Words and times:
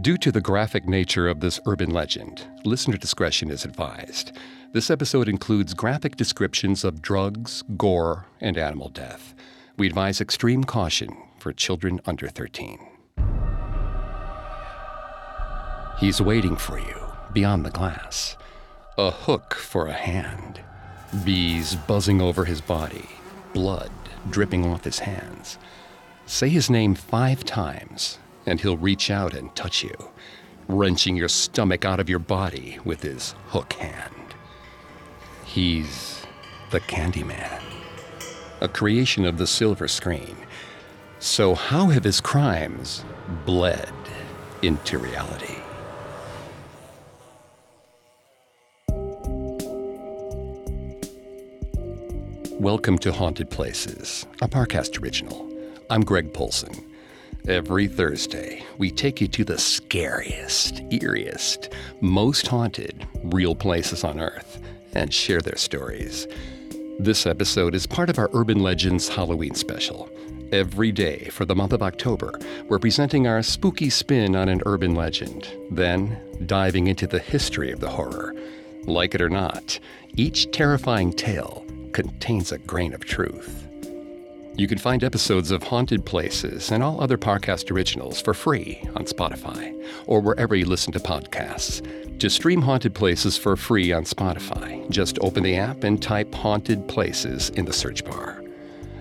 Due 0.00 0.16
to 0.18 0.32
the 0.32 0.40
graphic 0.40 0.88
nature 0.88 1.28
of 1.28 1.38
this 1.38 1.60
urban 1.66 1.88
legend, 1.90 2.44
listener 2.64 2.96
discretion 2.96 3.48
is 3.48 3.64
advised. 3.64 4.32
This 4.72 4.90
episode 4.90 5.28
includes 5.28 5.72
graphic 5.72 6.16
descriptions 6.16 6.82
of 6.82 7.00
drugs, 7.00 7.62
gore, 7.76 8.26
and 8.40 8.58
animal 8.58 8.88
death. 8.88 9.36
We 9.76 9.86
advise 9.86 10.20
extreme 10.20 10.64
caution 10.64 11.16
for 11.38 11.52
children 11.52 12.00
under 12.06 12.26
13. 12.26 12.80
He's 16.00 16.20
waiting 16.20 16.56
for 16.56 16.80
you 16.80 16.96
beyond 17.32 17.64
the 17.64 17.70
glass. 17.70 18.36
A 18.98 19.12
hook 19.12 19.54
for 19.54 19.86
a 19.86 19.92
hand. 19.92 20.60
Bees 21.24 21.76
buzzing 21.76 22.20
over 22.20 22.44
his 22.44 22.60
body. 22.60 23.08
Blood 23.52 23.92
dripping 24.28 24.66
off 24.66 24.82
his 24.82 24.98
hands. 24.98 25.56
Say 26.26 26.48
his 26.48 26.68
name 26.68 26.96
five 26.96 27.44
times, 27.44 28.18
and 28.46 28.60
he'll 28.60 28.76
reach 28.76 29.10
out 29.10 29.34
and 29.34 29.54
touch 29.54 29.82
you, 29.82 29.94
wrenching 30.68 31.16
your 31.16 31.28
stomach 31.28 31.84
out 31.84 32.00
of 32.00 32.08
your 32.08 32.18
body 32.18 32.78
with 32.84 33.02
his 33.02 33.34
hook 33.48 33.72
hand. 33.74 34.34
He's 35.44 36.24
the 36.70 36.80
Candyman 36.80 37.62
a 38.64 38.68
creation 38.68 39.26
of 39.26 39.36
the 39.36 39.46
silver 39.46 39.86
screen. 39.86 40.36
So, 41.18 41.54
how 41.54 41.88
have 41.88 42.02
his 42.02 42.18
crimes 42.18 43.04
bled 43.44 43.92
into 44.62 44.96
reality? 44.96 45.56
Welcome 52.58 52.96
to 53.00 53.12
Haunted 53.12 53.50
Places, 53.50 54.26
a 54.40 54.48
Parcast 54.48 55.02
original. 55.02 55.46
I'm 55.90 56.02
Greg 56.02 56.32
Polcyn. 56.32 56.93
Every 57.46 57.88
Thursday, 57.88 58.64
we 58.78 58.90
take 58.90 59.20
you 59.20 59.28
to 59.28 59.44
the 59.44 59.58
scariest, 59.58 60.76
eeriest, 60.88 61.70
most 62.00 62.46
haunted 62.46 63.06
real 63.22 63.54
places 63.54 64.02
on 64.02 64.18
Earth 64.18 64.62
and 64.94 65.12
share 65.12 65.42
their 65.42 65.58
stories. 65.58 66.26
This 66.98 67.26
episode 67.26 67.74
is 67.74 67.86
part 67.86 68.08
of 68.08 68.18
our 68.18 68.30
Urban 68.32 68.60
Legends 68.60 69.08
Halloween 69.08 69.54
special. 69.54 70.08
Every 70.52 70.90
day 70.90 71.28
for 71.32 71.44
the 71.44 71.54
month 71.54 71.74
of 71.74 71.82
October, 71.82 72.32
we're 72.70 72.78
presenting 72.78 73.26
our 73.26 73.42
spooky 73.42 73.90
spin 73.90 74.34
on 74.34 74.48
an 74.48 74.62
urban 74.64 74.94
legend, 74.94 75.46
then 75.70 76.18
diving 76.46 76.86
into 76.86 77.06
the 77.06 77.18
history 77.18 77.70
of 77.70 77.80
the 77.80 77.90
horror. 77.90 78.34
Like 78.84 79.14
it 79.14 79.20
or 79.20 79.28
not, 79.28 79.78
each 80.16 80.50
terrifying 80.50 81.12
tale 81.12 81.66
contains 81.92 82.52
a 82.52 82.58
grain 82.58 82.94
of 82.94 83.04
truth. 83.04 83.68
You 84.56 84.68
can 84.68 84.78
find 84.78 85.02
episodes 85.02 85.50
of 85.50 85.64
Haunted 85.64 86.06
Places 86.06 86.70
and 86.70 86.80
all 86.80 87.00
other 87.00 87.18
Parcast 87.18 87.72
originals 87.72 88.20
for 88.20 88.32
free 88.32 88.80
on 88.94 89.04
Spotify 89.04 89.74
or 90.06 90.20
wherever 90.20 90.54
you 90.54 90.64
listen 90.64 90.92
to 90.92 91.00
podcasts. 91.00 91.82
To 92.20 92.30
stream 92.30 92.62
Haunted 92.62 92.94
Places 92.94 93.36
for 93.36 93.56
free 93.56 93.92
on 93.92 94.04
Spotify, 94.04 94.88
just 94.90 95.18
open 95.22 95.42
the 95.42 95.56
app 95.56 95.82
and 95.82 96.00
type 96.00 96.32
Haunted 96.32 96.86
Places 96.86 97.50
in 97.50 97.64
the 97.64 97.72
search 97.72 98.04
bar. 98.04 98.44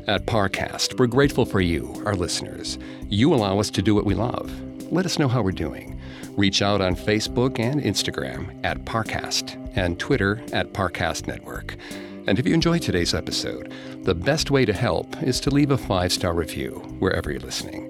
At 0.07 0.25
Parcast, 0.25 0.97
we're 0.97 1.05
grateful 1.05 1.45
for 1.45 1.61
you, 1.61 2.01
our 2.03 2.15
listeners. 2.15 2.79
You 3.07 3.31
allow 3.31 3.59
us 3.59 3.69
to 3.71 3.83
do 3.83 3.93
what 3.93 4.05
we 4.05 4.15
love. 4.15 4.51
Let 4.91 5.05
us 5.05 5.19
know 5.19 5.27
how 5.27 5.43
we're 5.43 5.51
doing. 5.51 6.01
Reach 6.31 6.63
out 6.63 6.81
on 6.81 6.95
Facebook 6.95 7.59
and 7.59 7.79
Instagram 7.79 8.59
at 8.65 8.85
Parcast 8.85 9.55
and 9.77 9.99
Twitter 9.99 10.41
at 10.51 10.73
Parcast 10.73 11.27
Network. 11.27 11.77
And 12.25 12.39
if 12.39 12.47
you 12.47 12.53
enjoyed 12.53 12.81
today's 12.81 13.13
episode, 13.13 13.73
the 14.03 14.15
best 14.15 14.49
way 14.49 14.63
to 14.63 14.71
help 14.71 15.21
is 15.23 15.41
to 15.41 15.49
leave 15.49 15.71
a 15.71 15.77
five 15.77 16.13
star 16.13 16.33
review 16.33 16.71
wherever 16.99 17.29
you're 17.29 17.41
listening. 17.41 17.89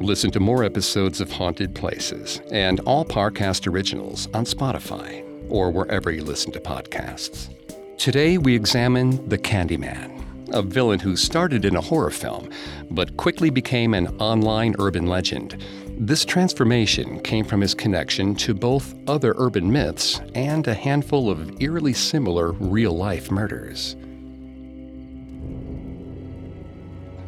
Listen 0.00 0.30
to 0.30 0.40
more 0.40 0.64
episodes 0.64 1.20
of 1.20 1.30
Haunted 1.30 1.74
Places 1.74 2.40
and 2.50 2.80
all 2.80 3.04
Parcast 3.04 3.66
originals 3.70 4.28
on 4.32 4.44
Spotify 4.44 5.24
or 5.50 5.70
wherever 5.70 6.10
you 6.10 6.24
listen 6.24 6.52
to 6.52 6.60
podcasts. 6.60 7.50
Today 7.98 8.38
we 8.38 8.54
examine 8.54 9.28
The 9.28 9.38
Candyman, 9.38 10.54
a 10.54 10.62
villain 10.62 10.98
who 10.98 11.14
started 11.14 11.66
in 11.66 11.76
a 11.76 11.80
horror 11.80 12.10
film 12.10 12.48
but 12.90 13.16
quickly 13.18 13.50
became 13.50 13.92
an 13.92 14.08
online 14.20 14.74
urban 14.78 15.06
legend. 15.06 15.62
This 15.98 16.26
transformation 16.26 17.20
came 17.20 17.46
from 17.46 17.62
his 17.62 17.74
connection 17.74 18.34
to 18.36 18.52
both 18.52 18.94
other 19.08 19.34
urban 19.38 19.72
myths 19.72 20.20
and 20.34 20.68
a 20.68 20.74
handful 20.74 21.30
of 21.30 21.60
eerily 21.60 21.94
similar 21.94 22.52
real 22.52 22.94
life 22.94 23.30
murders. 23.30 23.96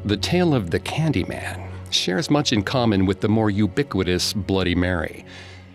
The 0.04 0.18
tale 0.18 0.54
of 0.54 0.70
the 0.70 0.80
Candyman 0.80 1.66
shares 1.90 2.28
much 2.28 2.52
in 2.52 2.62
common 2.62 3.06
with 3.06 3.22
the 3.22 3.28
more 3.28 3.48
ubiquitous 3.48 4.34
Bloody 4.34 4.74
Mary. 4.74 5.24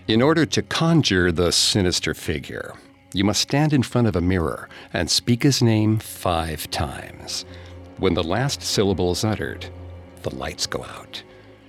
In 0.07 0.21
order 0.21 0.45
to 0.45 0.61
conjure 0.61 1.31
the 1.31 1.51
sinister 1.51 2.13
figure, 2.13 2.75
you 3.11 3.23
must 3.23 3.41
stand 3.41 3.73
in 3.73 3.81
front 3.81 4.07
of 4.07 4.15
a 4.15 4.21
mirror 4.21 4.69
and 4.93 5.09
speak 5.09 5.41
his 5.41 5.63
name 5.63 5.97
five 5.97 6.69
times. 6.69 7.45
When 7.97 8.13
the 8.13 8.23
last 8.23 8.61
syllable 8.61 9.11
is 9.11 9.23
uttered, 9.23 9.65
the 10.21 10.35
lights 10.35 10.67
go 10.67 10.83
out. 10.83 11.23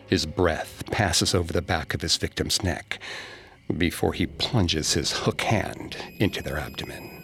His 0.09 0.27
breath 0.27 0.85
passes 0.91 1.35
over 1.35 1.53
the 1.53 1.63
back 1.63 1.95
of 1.95 2.03
his 2.03 2.17
victim's 2.17 2.63
neck 2.63 2.99
before 3.79 4.13
he 4.13 4.27
plunges 4.27 4.93
his 4.93 5.13
hook 5.13 5.41
hand 5.43 5.97
into 6.19 6.43
their 6.43 6.59
abdomen. 6.59 7.15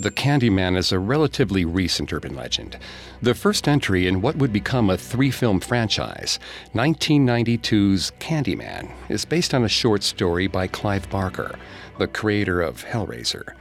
The 0.00 0.10
Candyman 0.10 0.76
is 0.76 0.90
a 0.90 0.98
relatively 0.98 1.64
recent 1.64 2.12
urban 2.12 2.34
legend. 2.34 2.78
The 3.22 3.34
first 3.34 3.68
entry 3.68 4.08
in 4.08 4.22
what 4.22 4.34
would 4.36 4.52
become 4.52 4.90
a 4.90 4.98
three 4.98 5.30
film 5.30 5.60
franchise, 5.60 6.40
1992's 6.74 8.10
Candyman, 8.18 8.90
is 9.08 9.24
based 9.24 9.54
on 9.54 9.62
a 9.62 9.68
short 9.68 10.02
story 10.02 10.48
by 10.48 10.66
Clive 10.66 11.08
Barker, 11.10 11.56
the 11.98 12.08
creator 12.08 12.60
of 12.60 12.84
Hellraiser. 12.84 13.54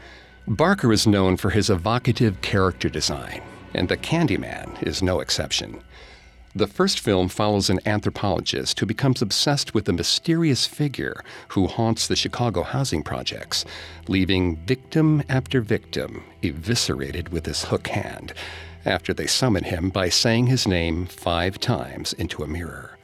Barker 0.47 0.91
is 0.91 1.05
known 1.05 1.37
for 1.37 1.51
his 1.51 1.69
evocative 1.69 2.41
character 2.41 2.89
design, 2.89 3.43
and 3.75 3.87
the 3.87 3.97
Candyman 3.97 4.81
is 4.81 5.03
no 5.03 5.19
exception. 5.19 5.83
The 6.55 6.67
first 6.67 6.99
film 6.99 7.29
follows 7.29 7.71
an 7.71 7.79
anthropologist 7.83 8.79
who 8.79 8.85
becomes 8.85 9.23
obsessed 9.23 9.73
with 9.73 9.89
a 9.89 9.93
mysterious 9.93 10.67
figure 10.67 11.23
who 11.49 11.65
haunts 11.65 12.07
the 12.07 12.15
Chicago 12.15 12.61
housing 12.61 13.01
projects, 13.01 13.65
leaving 14.07 14.57
victim 14.57 15.23
after 15.29 15.61
victim 15.61 16.23
eviscerated 16.43 17.29
with 17.29 17.47
his 17.47 17.65
hook 17.65 17.87
hand 17.87 18.33
after 18.85 19.15
they 19.15 19.25
summon 19.25 19.63
him 19.63 19.89
by 19.89 20.09
saying 20.09 20.45
his 20.45 20.67
name 20.67 21.07
five 21.07 21.59
times 21.59 22.13
into 22.13 22.43
a 22.43 22.47
mirror. 22.47 22.99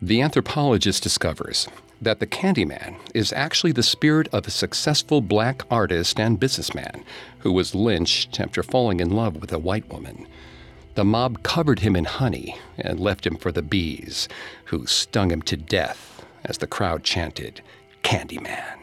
The 0.00 0.22
anthropologist 0.22 1.02
discovers 1.02 1.68
that 2.00 2.20
the 2.20 2.26
Candyman 2.26 2.96
is 3.14 3.32
actually 3.34 3.72
the 3.72 3.82
spirit 3.82 4.28
of 4.32 4.46
a 4.46 4.50
successful 4.50 5.20
black 5.20 5.62
artist 5.70 6.18
and 6.20 6.40
businessman 6.40 7.04
who 7.40 7.52
was 7.52 7.74
lynched 7.74 8.40
after 8.40 8.62
falling 8.62 9.00
in 9.00 9.10
love 9.10 9.36
with 9.36 9.52
a 9.52 9.58
white 9.58 9.90
woman. 9.92 10.26
The 10.96 11.04
mob 11.04 11.42
covered 11.42 11.80
him 11.80 11.94
in 11.94 12.06
honey 12.06 12.56
and 12.78 12.98
left 12.98 13.26
him 13.26 13.36
for 13.36 13.52
the 13.52 13.60
bees, 13.60 14.30
who 14.64 14.86
stung 14.86 15.30
him 15.30 15.42
to 15.42 15.54
death 15.54 16.24
as 16.42 16.56
the 16.56 16.66
crowd 16.66 17.04
chanted, 17.04 17.60
Candyman. 18.02 18.78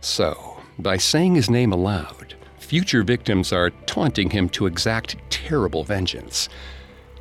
So, 0.00 0.60
by 0.76 0.96
saying 0.96 1.36
his 1.36 1.48
name 1.48 1.72
aloud, 1.72 2.34
future 2.58 3.04
victims 3.04 3.52
are 3.52 3.70
taunting 3.86 4.30
him 4.30 4.48
to 4.50 4.66
exact 4.66 5.14
terrible 5.30 5.84
vengeance, 5.84 6.48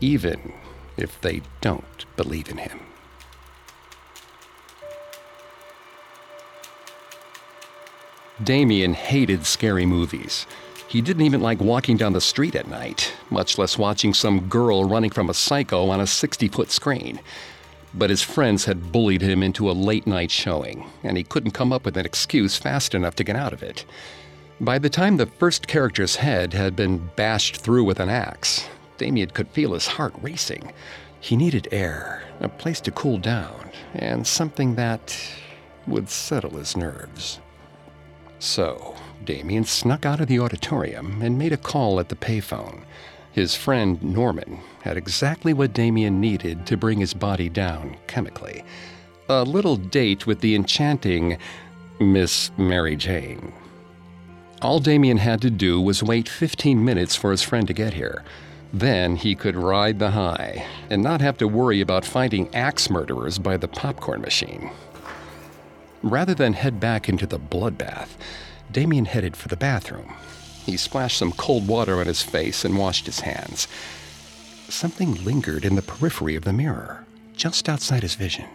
even 0.02 0.54
if 0.98 1.22
they 1.22 1.44
don't 1.62 2.06
believe 2.16 2.50
in 2.50 2.58
him. 2.58 2.80
Damien 8.44 8.96
hated 8.96 9.46
scary 9.46 9.86
movies. 9.86 10.48
He 10.94 11.02
didn't 11.02 11.24
even 11.24 11.42
like 11.42 11.60
walking 11.60 11.98
down 11.98 12.14
the 12.14 12.22
street 12.22 12.54
at 12.54 12.68
night, 12.68 13.12
much 13.32 13.58
less 13.58 13.80
watching 13.80 14.14
some 14.14 14.48
girl 14.48 14.86
running 14.86 15.10
from 15.10 15.28
a 15.28 15.34
psycho 15.34 15.90
on 15.90 16.00
a 16.00 16.06
60 16.06 16.48
foot 16.50 16.70
screen. 16.70 17.20
But 17.96 18.12
his 18.12 18.22
friends 18.22 18.66
had 18.66 18.92
bullied 18.92 19.24
him 19.24 19.42
into 19.42 19.72
a 19.72 19.74
late 19.74 20.06
night 20.06 20.30
showing, 20.30 20.88
and 21.02 21.18
he 21.18 21.24
couldn't 21.24 21.56
come 21.56 21.74
up 21.74 21.84
with 21.84 21.98
an 21.98 22.06
excuse 22.06 22.58
fast 22.58 22.94
enough 22.94 23.16
to 23.16 23.24
get 23.24 23.36
out 23.36 23.54
of 23.54 23.64
it. 23.64 23.86
By 24.62 24.78
the 24.78 24.88
time 24.88 25.18
the 25.18 25.26
first 25.26 25.66
character's 25.66 26.18
head 26.18 26.54
had 26.54 26.76
been 26.76 27.10
bashed 27.16 27.56
through 27.56 27.86
with 27.86 28.00
an 28.00 28.10
axe, 28.10 28.68
Damien 29.00 29.32
could 29.32 29.48
feel 29.48 29.74
his 29.74 29.88
heart 29.88 30.14
racing. 30.22 30.74
He 31.20 31.36
needed 31.36 31.70
air, 31.72 32.22
a 32.40 32.48
place 32.48 32.80
to 32.82 32.92
cool 32.92 33.18
down, 33.18 33.72
and 33.96 34.28
something 34.28 34.76
that 34.76 35.20
would 35.88 36.12
settle 36.12 36.52
his 36.52 36.78
nerves. 36.78 37.40
So, 38.38 38.96
Damien 39.26 39.64
snuck 39.64 40.06
out 40.06 40.20
of 40.20 40.28
the 40.28 40.40
auditorium 40.40 41.22
and 41.22 41.38
made 41.38 41.54
a 41.54 41.58
call 41.58 42.00
at 42.00 42.10
the 42.10 42.16
payphone. 42.16 42.84
His 43.32 43.56
friend 43.56 44.02
Norman 44.04 44.60
had 44.82 44.98
exactly 44.98 45.54
what 45.54 45.74
Damien 45.74 46.22
needed 46.22 46.66
to 46.68 46.78
bring 46.78 47.00
his 47.00 47.14
body 47.14 47.50
down 47.50 47.98
chemically 48.08 48.64
a 49.30 49.44
little 49.44 49.78
date 49.78 50.28
with 50.28 50.42
the 50.42 50.56
enchanting 50.56 51.38
Miss 52.00 52.52
Mary 52.58 52.96
Jane. 52.96 53.54
All 54.62 54.80
Damien 54.80 55.18
had 55.18 55.42
to 55.42 55.50
do 55.50 55.80
was 55.80 56.04
wait 56.04 56.28
15 56.28 56.84
minutes 56.84 57.16
for 57.16 57.32
his 57.32 57.42
friend 57.42 57.68
to 57.68 57.74
get 57.74 57.94
here. 57.94 58.24
Then 58.74 59.16
he 59.16 59.36
could 59.36 59.56
ride 59.56 60.00
the 60.00 60.12
high 60.12 60.66
and 60.90 61.02
not 61.02 61.22
have 61.22 61.38
to 61.38 61.48
worry 61.48 61.80
about 61.80 62.06
finding 62.06 62.54
axe 62.56 62.90
murderers 62.90 63.38
by 63.38 63.58
the 63.58 63.68
popcorn 63.68 64.22
machine. 64.22 64.72
Rather 66.02 66.34
than 66.34 66.54
head 66.54 66.80
back 66.80 67.08
into 67.08 67.26
the 67.26 67.40
bloodbath, 67.40 68.10
Damien 68.72 69.06
headed 69.06 69.36
for 69.36 69.48
the 69.48 69.58
bathroom. 69.58 70.14
He 70.66 70.78
splashed 70.78 71.18
some 71.18 71.32
cold 71.34 71.68
water 71.68 72.00
on 72.00 72.08
his 72.08 72.24
face 72.24 72.64
and 72.64 72.78
washed 72.78 73.06
his 73.06 73.20
hands. 73.20 73.68
Something 74.70 75.24
lingered 75.24 75.66
in 75.66 75.76
the 75.76 75.82
periphery 75.82 76.36
of 76.36 76.46
the 76.46 76.54
mirror, 76.54 77.06
just 77.34 77.68
outside 77.68 78.02
his 78.02 78.16
vision. 78.16 78.48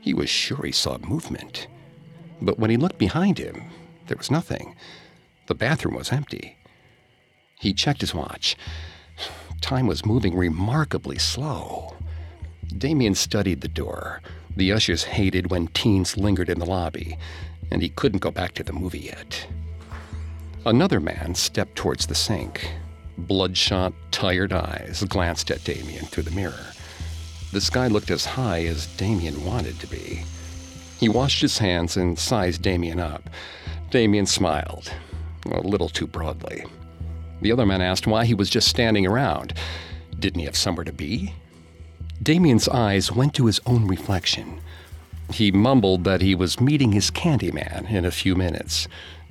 He 0.00 0.12
was 0.12 0.28
sure 0.28 0.64
he 0.64 0.72
saw 0.72 0.98
movement. 0.98 1.68
But 2.40 2.58
when 2.58 2.70
he 2.70 2.76
looked 2.76 2.98
behind 2.98 3.38
him, 3.38 3.70
there 4.08 4.16
was 4.16 4.30
nothing. 4.30 4.74
The 5.46 5.54
bathroom 5.54 5.94
was 5.94 6.12
empty. 6.12 6.58
He 7.60 7.72
checked 7.72 8.00
his 8.00 8.14
watch. 8.14 8.56
Time 9.60 9.86
was 9.86 10.04
moving 10.04 10.36
remarkably 10.36 11.18
slow. 11.18 11.94
Damien 12.76 13.14
studied 13.14 13.60
the 13.60 13.68
door. 13.68 14.20
The 14.56 14.72
ushers 14.72 15.04
hated 15.04 15.50
when 15.50 15.68
teens 15.68 16.16
lingered 16.16 16.50
in 16.50 16.58
the 16.58 16.66
lobby, 16.66 17.16
and 17.70 17.82
he 17.82 17.88
couldn't 17.88 18.20
go 18.20 18.30
back 18.30 18.52
to 18.54 18.64
the 18.64 18.72
movie 18.72 19.00
yet. 19.00 19.46
Another 20.64 21.00
man 21.00 21.34
stepped 21.34 21.76
towards 21.76 22.06
the 22.06 22.14
sink. 22.14 22.70
Bloodshot, 23.18 23.92
tired 24.10 24.52
eyes 24.52 25.04
glanced 25.08 25.50
at 25.50 25.64
Damien 25.64 26.04
through 26.06 26.22
the 26.24 26.30
mirror. 26.30 26.66
The 27.52 27.60
sky 27.60 27.88
looked 27.88 28.10
as 28.10 28.24
high 28.24 28.64
as 28.64 28.86
Damien 28.96 29.44
wanted 29.44 29.78
to 29.80 29.86
be. 29.86 30.22
He 30.98 31.08
washed 31.08 31.42
his 31.42 31.58
hands 31.58 31.96
and 31.96 32.18
sized 32.18 32.62
Damien 32.62 33.00
up. 33.00 33.28
Damien 33.90 34.24
smiled, 34.24 34.92
a 35.50 35.60
little 35.60 35.88
too 35.88 36.06
broadly. 36.06 36.64
The 37.42 37.52
other 37.52 37.66
man 37.66 37.82
asked 37.82 38.06
why 38.06 38.24
he 38.24 38.34
was 38.34 38.48
just 38.48 38.68
standing 38.68 39.06
around. 39.06 39.54
Didn't 40.18 40.38
he 40.38 40.46
have 40.46 40.56
somewhere 40.56 40.84
to 40.84 40.92
be? 40.92 41.34
Damien's 42.22 42.68
eyes 42.68 43.10
went 43.10 43.34
to 43.34 43.46
his 43.46 43.60
own 43.66 43.88
reflection. 43.88 44.60
He 45.32 45.50
mumbled 45.50 46.04
that 46.04 46.20
he 46.20 46.34
was 46.34 46.60
meeting 46.60 46.92
his 46.92 47.10
Candyman 47.10 47.90
in 47.90 48.04
a 48.04 48.10
few 48.10 48.34
minutes, 48.34 48.86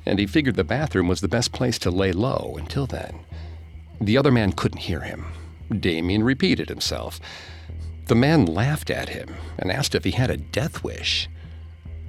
and 0.06 0.18
he 0.18 0.26
figured 0.26 0.56
the 0.56 0.64
bathroom 0.64 1.08
was 1.08 1.22
the 1.22 1.28
best 1.28 1.52
place 1.52 1.78
to 1.80 1.92
lay 1.92 2.12
low 2.12 2.56
until 2.58 2.88
then. 2.88 3.20
The 4.00 4.18
other 4.18 4.32
man 4.32 4.52
couldn't 4.54 4.80
hear 4.80 5.02
him. 5.02 5.28
Damien 5.80 6.24
repeated 6.24 6.70
himself. 6.70 7.20
The 8.08 8.16
man 8.16 8.46
laughed 8.46 8.90
at 8.90 9.10
him 9.10 9.36
and 9.60 9.72
asked 9.72 9.94
if 9.94 10.04
he 10.04 10.12
had 10.12 10.32
a 10.32 10.38
death 10.38 10.84
wish. 10.84 11.30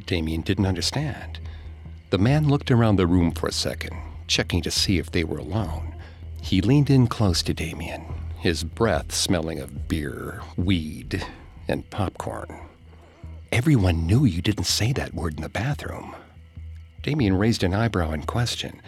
Damien 0.07 0.41
didn't 0.41 0.67
understand. 0.67 1.39
The 2.11 2.19
man 2.19 2.49
looked 2.49 2.71
around 2.71 2.97
the 2.97 3.07
room 3.07 3.31
for 3.33 3.47
a 3.47 3.53
second, 3.53 3.97
checking 4.27 4.63
to 4.63 4.71
see 4.71 4.99
if 4.99 5.11
they 5.11 5.25
were 5.25 5.39
alone. 5.39 5.95
He 6.41 6.61
leaned 6.61 6.91
in 6.91 7.07
close 7.07 7.43
to 7.45 7.55
Damien, 7.55 8.05
his 8.39 8.65
breath 8.65 9.15
smelling 9.15 9.61
of 9.61 9.87
beer, 9.87 10.43
weed, 10.57 11.25
and 11.69 11.89
popcorn. 11.91 12.59
Everyone 13.53 14.07
knew 14.07 14.25
you 14.25 14.41
didn't 14.41 14.65
say 14.65 14.95
that 14.95 15.13
word 15.13 15.35
in 15.37 15.43
the 15.43 15.49
bathroom. 15.51 16.17
Damien 17.03 17.37
raised 17.37 17.63
an 17.63 17.75
eyebrow 17.75 18.13
in 18.13 18.23
question. 18.23 18.81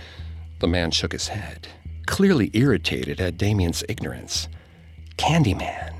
The 0.61 0.67
man 0.67 0.91
shook 0.91 1.13
his 1.13 1.29
head, 1.29 1.69
clearly 2.07 2.51
irritated 2.55 3.21
at 3.21 3.37
Damien's 3.37 3.85
ignorance. 3.91 4.49
Candyman. 5.19 5.93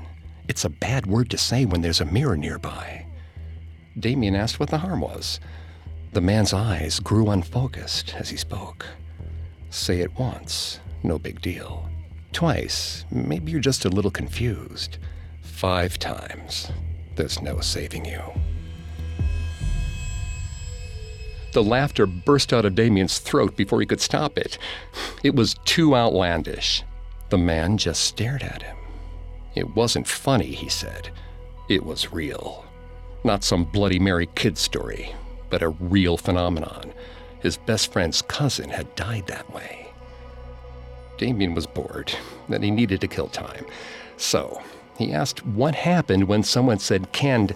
It's 0.47 0.65
a 0.65 0.69
bad 0.69 1.05
word 1.05 1.29
to 1.29 1.37
say 1.37 1.65
when 1.65 1.81
there's 1.81 2.01
a 2.01 2.05
mirror 2.05 2.35
nearby. 2.35 3.05
Damien 3.99 4.35
asked 4.35 4.59
what 4.59 4.71
the 4.71 4.79
harm 4.79 5.01
was. 5.01 5.39
The 6.13 6.21
man's 6.21 6.51
eyes 6.51 6.99
grew 6.99 7.29
unfocused 7.29 8.15
as 8.15 8.29
he 8.29 8.37
spoke. 8.37 8.87
Say 9.69 9.99
it 9.99 10.17
once, 10.17 10.79
no 11.03 11.19
big 11.19 11.39
deal. 11.39 11.87
Twice, 12.33 13.05
maybe 13.11 13.51
you're 13.51 13.61
just 13.61 13.85
a 13.85 13.89
little 13.89 14.09
confused. 14.09 14.97
Five 15.43 15.99
times, 15.99 16.71
there's 17.15 17.43
no 17.43 17.59
saving 17.59 18.05
you. 18.05 18.23
The 21.55 21.63
laughter 21.63 22.05
burst 22.05 22.51
out 22.51 22.65
of 22.65 22.75
Damien's 22.75 23.17
throat 23.17 23.55
before 23.55 23.79
he 23.79 23.85
could 23.85 24.01
stop 24.01 24.37
it. 24.37 24.57
It 25.23 25.35
was 25.35 25.55
too 25.63 25.95
outlandish. 25.95 26.83
The 27.29 27.37
man 27.37 27.77
just 27.77 28.03
stared 28.03 28.43
at 28.43 28.61
him. 28.61 28.75
It 29.55 29.73
wasn't 29.73 30.05
funny, 30.05 30.51
he 30.51 30.67
said. 30.67 31.11
It 31.69 31.85
was 31.85 32.11
real. 32.11 32.65
Not 33.23 33.45
some 33.45 33.63
Bloody 33.63 33.99
Mary 33.99 34.27
kid 34.35 34.57
story, 34.57 35.15
but 35.49 35.61
a 35.61 35.69
real 35.69 36.17
phenomenon. 36.17 36.91
His 37.39 37.55
best 37.55 37.93
friend's 37.93 38.21
cousin 38.21 38.69
had 38.69 38.93
died 38.95 39.27
that 39.27 39.49
way. 39.53 39.87
Damien 41.17 41.55
was 41.55 41.67
bored, 41.67 42.13
and 42.49 42.65
he 42.65 42.69
needed 42.69 42.99
to 42.99 43.07
kill 43.07 43.29
time. 43.29 43.65
So, 44.17 44.61
he 44.97 45.13
asked 45.13 45.45
what 45.45 45.73
happened 45.73 46.25
when 46.27 46.43
someone 46.43 46.79
said 46.79 47.13
canned 47.13 47.55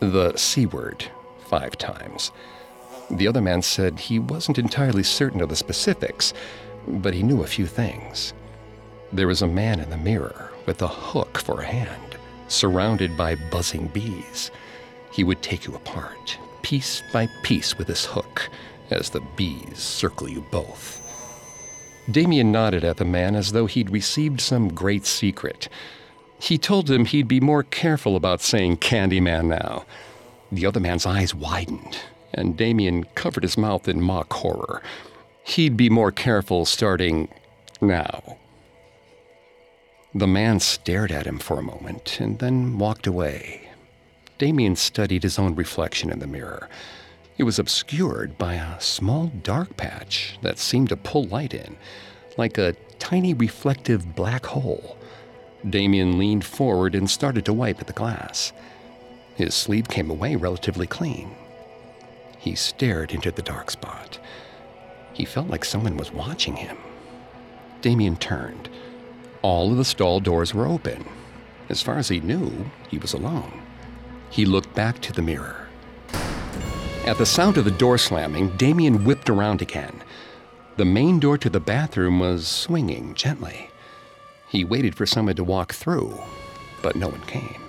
the 0.00 0.36
C 0.36 0.66
word 0.66 1.06
five 1.46 1.78
times. 1.78 2.32
The 3.10 3.26
other 3.26 3.40
man 3.40 3.62
said 3.62 3.98
he 3.98 4.18
wasn't 4.18 4.58
entirely 4.58 5.02
certain 5.02 5.40
of 5.40 5.48
the 5.48 5.56
specifics, 5.56 6.34
but 6.86 7.14
he 7.14 7.22
knew 7.22 7.42
a 7.42 7.46
few 7.46 7.66
things. 7.66 8.34
There 9.12 9.26
was 9.26 9.42
a 9.42 9.46
man 9.46 9.80
in 9.80 9.90
the 9.90 9.96
mirror 9.96 10.52
with 10.66 10.82
a 10.82 10.88
hook 10.88 11.38
for 11.38 11.60
a 11.60 11.66
hand, 11.66 12.16
surrounded 12.48 13.16
by 13.16 13.36
buzzing 13.50 13.88
bees. 13.88 14.50
He 15.10 15.24
would 15.24 15.42
take 15.42 15.66
you 15.66 15.74
apart, 15.74 16.38
piece 16.62 17.02
by 17.12 17.28
piece 17.42 17.78
with 17.78 17.88
his 17.88 18.04
hook, 18.04 18.50
as 18.90 19.10
the 19.10 19.22
bees 19.36 19.78
circle 19.78 20.28
you 20.28 20.42
both. 20.50 21.04
Damien 22.10 22.52
nodded 22.52 22.84
at 22.84 22.98
the 22.98 23.04
man 23.04 23.34
as 23.34 23.52
though 23.52 23.66
he'd 23.66 23.90
received 23.90 24.40
some 24.40 24.68
great 24.68 25.06
secret. 25.06 25.68
He 26.38 26.56
told 26.56 26.90
him 26.90 27.04
he'd 27.04 27.28
be 27.28 27.40
more 27.40 27.62
careful 27.62 28.16
about 28.16 28.40
saying 28.40 28.78
Candyman 28.78 29.46
now. 29.46 29.84
The 30.52 30.66
other 30.66 30.80
man's 30.80 31.04
eyes 31.04 31.34
widened, 31.34 31.98
and 32.34 32.56
Damien 32.56 33.04
covered 33.14 33.42
his 33.42 33.58
mouth 33.58 33.88
in 33.88 34.00
mock 34.00 34.32
horror. 34.32 34.82
He'd 35.42 35.76
be 35.76 35.88
more 35.88 36.12
careful 36.12 36.64
starting 36.64 37.28
now. 37.80 38.36
The 40.14 40.26
man 40.26 40.60
stared 40.60 41.12
at 41.12 41.26
him 41.26 41.38
for 41.38 41.58
a 41.58 41.62
moment 41.62 42.18
and 42.20 42.38
then 42.38 42.78
walked 42.78 43.06
away. 43.06 43.68
Damien 44.38 44.76
studied 44.76 45.22
his 45.22 45.38
own 45.38 45.54
reflection 45.54 46.10
in 46.10 46.18
the 46.18 46.26
mirror. 46.26 46.68
It 47.38 47.44
was 47.44 47.58
obscured 47.58 48.36
by 48.36 48.54
a 48.54 48.80
small 48.80 49.28
dark 49.42 49.76
patch 49.76 50.38
that 50.42 50.58
seemed 50.58 50.88
to 50.88 50.96
pull 50.96 51.24
light 51.24 51.54
in, 51.54 51.76
like 52.36 52.58
a 52.58 52.74
tiny 52.98 53.32
reflective 53.34 54.14
black 54.14 54.46
hole. 54.46 54.96
Damien 55.68 56.18
leaned 56.18 56.44
forward 56.44 56.94
and 56.94 57.08
started 57.08 57.44
to 57.44 57.52
wipe 57.52 57.80
at 57.80 57.86
the 57.86 57.92
glass. 57.92 58.52
His 59.34 59.54
sleeve 59.54 59.88
came 59.88 60.10
away 60.10 60.36
relatively 60.36 60.86
clean. 60.86 61.34
He 62.38 62.54
stared 62.54 63.12
into 63.12 63.30
the 63.30 63.42
dark 63.42 63.70
spot. 63.70 64.18
He 65.12 65.24
felt 65.24 65.48
like 65.48 65.64
someone 65.64 65.96
was 65.96 66.12
watching 66.12 66.56
him. 66.56 66.76
Damien 67.80 68.16
turned. 68.16 68.68
All 69.42 69.70
of 69.70 69.76
the 69.76 69.84
stall 69.84 70.20
doors 70.20 70.54
were 70.54 70.66
open. 70.66 71.04
As 71.68 71.82
far 71.82 71.98
as 71.98 72.08
he 72.08 72.20
knew, 72.20 72.70
he 72.88 72.98
was 72.98 73.12
alone. 73.12 73.62
He 74.30 74.44
looked 74.44 74.74
back 74.74 75.00
to 75.02 75.12
the 75.12 75.22
mirror. 75.22 75.68
At 77.04 77.18
the 77.18 77.26
sound 77.26 77.56
of 77.56 77.64
the 77.64 77.70
door 77.70 77.98
slamming, 77.98 78.56
Damien 78.56 79.04
whipped 79.04 79.30
around 79.30 79.62
again. 79.62 80.02
The 80.76 80.84
main 80.84 81.18
door 81.18 81.38
to 81.38 81.50
the 81.50 81.60
bathroom 81.60 82.20
was 82.20 82.46
swinging 82.46 83.14
gently. 83.14 83.70
He 84.48 84.64
waited 84.64 84.94
for 84.94 85.06
someone 85.06 85.36
to 85.36 85.44
walk 85.44 85.72
through, 85.72 86.20
but 86.82 86.96
no 86.96 87.08
one 87.08 87.22
came. 87.22 87.60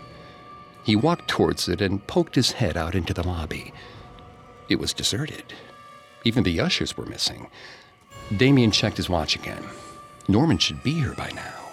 He 0.84 0.96
walked 0.96 1.28
towards 1.28 1.68
it 1.68 1.82
and 1.82 2.06
poked 2.06 2.36
his 2.36 2.54
head 2.54 2.78
out 2.78 2.96
into 2.96 3.14
the 3.14 3.26
lobby. 3.28 3.74
It 4.70 4.80
was 4.80 4.94
deserted. 4.94 5.54
Even 6.24 6.44
the 6.44 6.60
ushers 6.60 6.96
were 6.96 7.06
missing. 7.06 7.48
Damien 8.36 8.72
checked 8.72 8.98
his 8.98 9.10
watch 9.10 9.36
again. 9.36 9.64
Norman 10.28 10.60
should 10.60 10.84
be 10.84 10.94
here 10.94 11.16
by 11.16 11.32
now. 11.32 11.70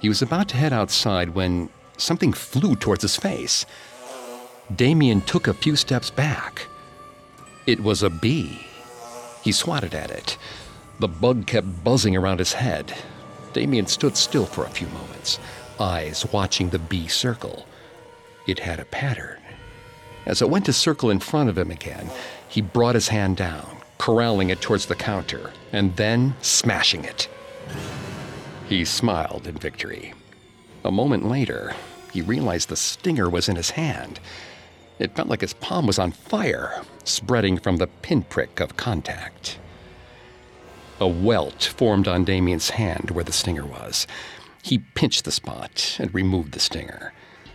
He 0.00 0.08
was 0.08 0.20
about 0.20 0.48
to 0.48 0.56
head 0.56 0.72
outside 0.72 1.30
when 1.30 1.70
something 1.96 2.32
flew 2.32 2.76
towards 2.76 3.02
his 3.02 3.16
face. 3.16 3.64
Damien 4.74 5.22
took 5.22 5.48
a 5.48 5.54
few 5.54 5.76
steps 5.76 6.10
back. 6.10 6.66
It 7.66 7.80
was 7.80 8.02
a 8.02 8.10
bee. 8.10 8.66
He 9.42 9.52
swatted 9.52 9.94
at 9.94 10.10
it. 10.10 10.36
The 10.98 11.08
bug 11.08 11.46
kept 11.46 11.82
buzzing 11.82 12.16
around 12.16 12.38
his 12.38 12.52
head. 12.52 12.94
Damien 13.54 13.86
stood 13.86 14.16
still 14.16 14.46
for 14.46 14.64
a 14.64 14.70
few 14.70 14.88
moments, 14.88 15.38
eyes 15.80 16.26
watching 16.32 16.68
the 16.68 16.78
bee 16.78 17.08
circle. 17.08 17.66
It 18.46 18.58
had 18.58 18.80
a 18.80 18.84
pattern. 18.84 19.43
As 20.26 20.40
it 20.40 20.48
went 20.48 20.64
to 20.66 20.72
circle 20.72 21.10
in 21.10 21.20
front 21.20 21.50
of 21.50 21.58
him 21.58 21.70
again, 21.70 22.10
he 22.48 22.60
brought 22.60 22.94
his 22.94 23.08
hand 23.08 23.36
down, 23.36 23.78
corralling 23.98 24.50
it 24.50 24.60
towards 24.60 24.86
the 24.86 24.94
counter, 24.94 25.52
and 25.72 25.96
then 25.96 26.34
smashing 26.40 27.04
it. 27.04 27.28
He 28.68 28.84
smiled 28.84 29.46
in 29.46 29.56
victory. 29.56 30.14
A 30.84 30.90
moment 30.90 31.28
later, 31.28 31.74
he 32.12 32.22
realized 32.22 32.68
the 32.68 32.76
stinger 32.76 33.28
was 33.28 33.48
in 33.48 33.56
his 33.56 33.70
hand. 33.70 34.20
It 34.98 35.14
felt 35.14 35.28
like 35.28 35.40
his 35.40 35.54
palm 35.54 35.86
was 35.86 35.98
on 35.98 36.12
fire, 36.12 36.82
spreading 37.04 37.58
from 37.58 37.76
the 37.76 37.88
pinprick 37.88 38.60
of 38.60 38.76
contact. 38.76 39.58
A 41.00 41.08
welt 41.08 41.64
formed 41.76 42.06
on 42.06 42.24
Damien's 42.24 42.70
hand 42.70 43.10
where 43.10 43.24
the 43.24 43.32
stinger 43.32 43.66
was. 43.66 44.06
He 44.62 44.78
pinched 44.78 45.24
the 45.24 45.32
spot 45.32 45.96
and 45.98 46.14
removed 46.14 46.52
the 46.52 46.60
stinger. 46.60 47.12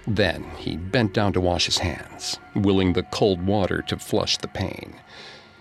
Then 0.08 0.44
he 0.58 0.78
bent 0.78 1.14
down 1.14 1.34
to 1.34 1.42
wash 1.42 1.66
his 1.66 1.80
hands, 1.80 2.40
willing 2.56 2.94
the 2.94 3.04
cold 3.04 3.46
water 3.46 3.82
to 3.84 3.98
flush 3.98 4.38
the 4.38 4.48
pain. 4.48 4.96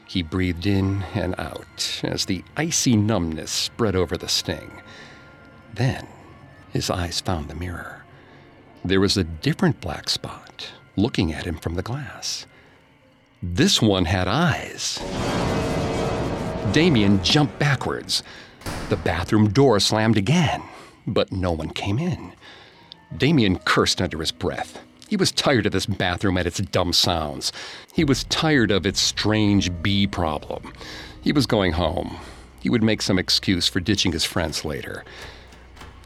He 0.07 0.23
breathed 0.23 0.66
in 0.66 1.02
and 1.14 1.35
out 1.38 2.00
as 2.02 2.25
the 2.25 2.42
icy 2.57 2.97
numbness 2.97 3.50
spread 3.50 3.95
over 3.95 4.16
the 4.16 4.28
sting. 4.28 4.80
Then 5.75 6.07
his 6.73 6.88
eyes 6.88 7.21
found 7.21 7.49
the 7.49 7.54
mirror. 7.54 8.04
There 8.85 9.00
was 9.00 9.16
a 9.16 9.25
different 9.25 9.80
black 9.80 10.09
spot 10.09 10.71
looking 10.97 11.33
at 11.33 11.45
him 11.45 11.57
from 11.57 11.75
the 11.75 11.83
glass. 11.83 12.47
This 13.42 13.83
one 13.83 14.07
had 14.07 14.28
eyes. 14.28 14.99
Damien 16.73 17.23
jumped 17.23 17.59
backwards. 17.59 18.23
The 18.88 18.97
bathroom 18.97 19.50
door 19.50 19.78
slammed 19.78 20.16
again, 20.16 20.62
but 21.07 21.30
no 21.33 21.52
one 21.52 21.71
came 21.71 21.99
in. 21.99 22.33
Damien 23.16 23.58
cursed 23.60 24.00
under 24.00 24.18
his 24.18 24.32
breath. 24.32 24.80
He 25.08 25.16
was 25.16 25.32
tired 25.32 25.64
of 25.64 25.72
this 25.72 25.86
bathroom 25.86 26.36
and 26.36 26.46
its 26.46 26.58
dumb 26.58 26.92
sounds. 26.92 27.52
He 27.94 28.04
was 28.04 28.24
tired 28.24 28.70
of 28.70 28.84
its 28.84 29.00
strange 29.00 29.70
bee 29.82 30.06
problem. 30.06 30.72
He 31.22 31.32
was 31.32 31.46
going 31.46 31.72
home. 31.72 32.18
He 32.60 32.68
would 32.68 32.82
make 32.82 33.00
some 33.00 33.18
excuse 33.18 33.66
for 33.66 33.80
ditching 33.80 34.12
his 34.12 34.24
friends 34.24 34.64
later. 34.64 35.04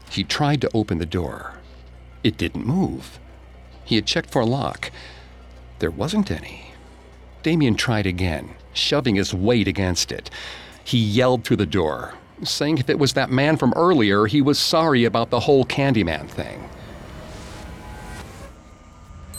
He 0.09 0.23
tried 0.23 0.61
to 0.61 0.71
open 0.73 0.99
the 0.99 1.05
door. 1.05 1.55
It 2.23 2.37
didn't 2.37 2.65
move. 2.65 3.19
He 3.83 3.95
had 3.95 4.05
checked 4.05 4.29
for 4.29 4.41
a 4.41 4.45
lock. 4.45 4.91
There 5.79 5.91
wasn't 5.91 6.31
any. 6.31 6.71
Damien 7.41 7.75
tried 7.75 8.05
again, 8.05 8.51
shoving 8.71 9.15
his 9.15 9.33
weight 9.33 9.67
against 9.67 10.11
it. 10.11 10.29
He 10.85 10.97
yelled 10.97 11.43
through 11.43 11.57
the 11.57 11.65
door, 11.65 12.13
saying 12.43 12.77
if 12.77 12.89
it 12.89 12.99
was 12.99 13.13
that 13.13 13.29
man 13.29 13.57
from 13.57 13.73
earlier, 13.75 14.25
he 14.27 14.41
was 14.41 14.57
sorry 14.57 15.03
about 15.03 15.29
the 15.29 15.41
whole 15.41 15.65
Candyman 15.65 16.29
thing. 16.29 16.69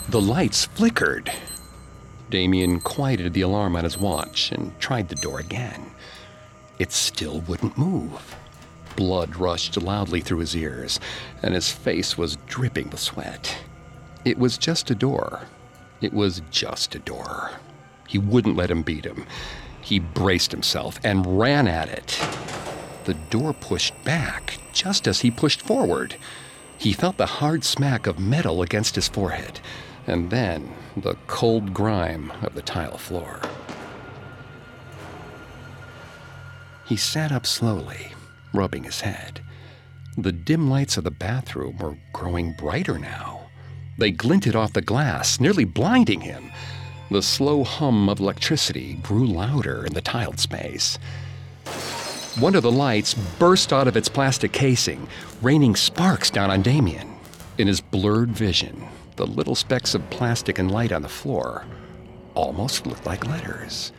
The 0.09 0.21
lights 0.21 0.67
flickered. 0.67 1.33
Damien 2.31 2.81
quieted 2.81 3.33
the 3.33 3.41
alarm 3.41 3.75
on 3.75 3.85
his 3.85 3.99
watch 3.99 4.53
and 4.53 4.79
tried 4.79 5.09
the 5.09 5.15
door 5.17 5.41
again. 5.41 5.91
It 6.79 6.93
still 6.93 7.41
wouldn't 7.41 7.79
move. 7.79 8.37
Blood 8.97 9.37
rushed 9.37 9.81
loudly 9.81 10.21
through 10.21 10.39
his 10.39 10.55
ears, 10.55 11.01
and 11.43 11.55
his 11.55 11.71
face 11.73 12.19
was 12.19 12.37
dripping 12.47 12.91
with 12.91 13.01
sweat. 13.01 13.57
It 14.25 14.39
was 14.39 14.59
just 14.59 14.91
a 14.91 14.95
door. 14.95 15.47
It 16.01 16.13
was 16.13 16.43
just 16.51 16.95
a 16.95 16.99
door. 16.99 17.53
He 18.07 18.19
wouldn't 18.19 18.57
let 18.57 18.71
him 18.71 18.83
beat 18.83 19.07
him. 19.07 19.27
He 19.81 19.99
braced 19.99 20.53
himself 20.53 21.01
and 21.03 21.39
ran 21.39 21.67
at 21.67 21.89
it. 21.89 22.21
The 23.05 23.15
door 23.15 23.53
pushed 23.53 23.95
back 24.05 24.59
just 24.73 25.09
as 25.09 25.21
he 25.21 25.31
pushed 25.31 25.63
forward. 25.63 26.17
He 26.77 26.93
felt 26.93 27.17
the 27.17 27.27
hard 27.27 27.65
smack 27.65 28.07
of 28.07 28.19
metal 28.19 28.63
against 28.63 28.95
his 28.95 29.09
forehead, 29.09 29.61
and 30.07 30.31
then 30.31 30.73
the 30.97 31.17
cold 31.27 31.75
grime 31.75 32.33
of 32.43 32.55
the 32.55 32.63
tile 32.63 32.99
floor. 32.99 33.41
He 36.87 36.97
sat 36.97 37.33
up 37.33 37.47
slowly, 37.47 38.13
rubbing 38.53 38.85
his 38.85 39.01
head. 39.01 39.41
The 40.17 40.33
dim 40.33 40.71
lights 40.71 40.97
of 40.97 41.05
the 41.05 41.11
bathroom 41.11 41.79
were 41.79 41.97
growing 42.13 42.53
brighter 42.53 42.99
now. 42.99 43.51
They 43.99 44.11
glinted 44.11 44.55
off 44.55 44.73
the 44.73 44.83
glass, 44.83 45.41
nearly 45.41 45.65
blinding 45.65 46.21
him. 46.21 46.53
The 47.11 47.23
slow 47.23 47.65
hum 47.65 48.09
of 48.09 48.21
electricity 48.21 48.95
grew 49.03 49.27
louder 49.27 49.85
in 49.87 49.95
the 49.95 50.01
tiled 50.01 50.39
space. 50.39 50.99
One 52.39 52.55
of 52.55 52.63
the 52.63 52.73
lights 52.73 53.15
burst 53.39 53.73
out 53.73 53.89
of 53.89 53.97
its 53.97 54.09
plastic 54.09 54.53
casing, 54.53 55.07
raining 55.41 55.77
sparks 55.77 56.31
down 56.31 56.51
on 56.51 56.63
Damien. 56.63 57.15
In 57.59 57.69
his 57.69 57.81
blurred 57.81 58.31
vision, 58.31 58.89
the 59.17 59.27
little 59.27 59.55
specks 59.55 59.95
of 59.95 60.09
plastic 60.11 60.59
and 60.59 60.71
light 60.71 60.93
on 60.93 61.03
the 61.03 61.09
floor 61.09 61.65
almost 62.35 62.87
looked 62.87 63.07
like 63.07 63.27
letters. 63.27 63.93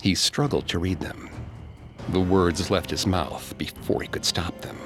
He 0.00 0.14
struggled 0.14 0.68
to 0.68 0.78
read 0.78 1.00
them. 1.00 1.30
The 2.08 2.20
words 2.20 2.70
left 2.70 2.90
his 2.90 3.06
mouth 3.06 3.56
before 3.58 4.02
he 4.02 4.08
could 4.08 4.24
stop 4.24 4.60
them. 4.60 4.76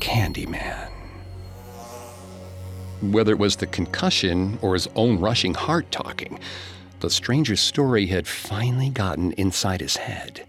Candyman. 0.00 0.90
Whether 3.02 3.32
it 3.32 3.38
was 3.38 3.56
the 3.56 3.66
concussion 3.66 4.58
or 4.62 4.74
his 4.74 4.88
own 4.94 5.20
rushing 5.20 5.54
heart 5.54 5.90
talking, 5.90 6.38
the 7.00 7.10
stranger's 7.10 7.60
story 7.60 8.06
had 8.06 8.26
finally 8.26 8.88
gotten 8.88 9.32
inside 9.32 9.80
his 9.80 9.96
head. 9.96 10.46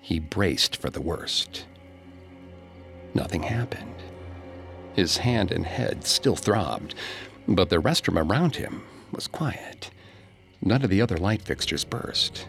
He 0.00 0.20
braced 0.20 0.76
for 0.76 0.90
the 0.90 1.00
worst. 1.00 1.66
Nothing 3.14 3.42
happened. 3.42 3.94
His 4.94 5.16
hand 5.16 5.50
and 5.50 5.64
head 5.64 6.04
still 6.06 6.36
throbbed, 6.36 6.94
but 7.48 7.70
the 7.70 7.80
restroom 7.80 8.22
around 8.22 8.56
him 8.56 8.82
was 9.12 9.26
quiet. 9.26 9.90
None 10.60 10.82
of 10.82 10.90
the 10.90 11.00
other 11.00 11.16
light 11.16 11.42
fixtures 11.42 11.84
burst. 11.84 12.46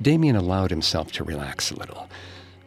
Damien 0.00 0.36
allowed 0.36 0.70
himself 0.70 1.12
to 1.12 1.24
relax 1.24 1.70
a 1.70 1.76
little. 1.76 2.08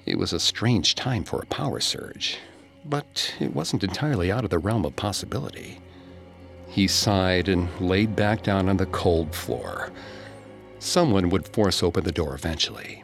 It 0.06 0.18
was 0.18 0.34
a 0.34 0.40
strange 0.40 0.96
time 0.96 1.24
for 1.24 1.42
a 1.42 1.46
power 1.48 1.80
surge, 1.80 2.38
but 2.86 3.34
it 3.40 3.54
wasn't 3.54 3.84
entirely 3.84 4.32
out 4.32 4.44
of 4.44 4.50
the 4.50 4.60
realm 4.60 4.86
of 4.86 4.96
possibility. 4.96 5.80
He 6.68 6.88
sighed 6.88 7.48
and 7.48 7.70
laid 7.80 8.16
back 8.16 8.44
down 8.44 8.70
on 8.70 8.78
the 8.78 8.86
cold 8.88 9.34
floor. 9.36 9.92
Someone 10.80 11.30
would 11.30 11.48
force 11.48 11.82
open 11.84 12.04
the 12.04 12.12
door 12.12 12.36
eventually. 12.36 13.04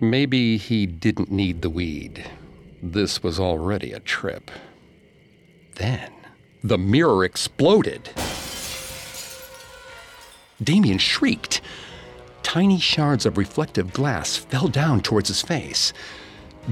Maybe 0.00 0.56
he 0.56 0.86
didn't 0.86 1.30
need 1.30 1.62
the 1.62 1.70
weed. 1.70 2.24
This 2.82 3.22
was 3.22 3.40
already 3.40 3.92
a 3.92 4.00
trip. 4.00 4.50
Then, 5.76 6.10
the 6.64 6.78
mirror 6.78 7.24
exploded. 7.24 8.10
Damien 10.62 10.98
shrieked. 10.98 11.60
Tiny 12.42 12.78
shards 12.78 13.26
of 13.26 13.36
reflective 13.36 13.92
glass 13.92 14.36
fell 14.36 14.68
down 14.68 15.02
towards 15.02 15.28
his 15.28 15.42
face. 15.42 15.92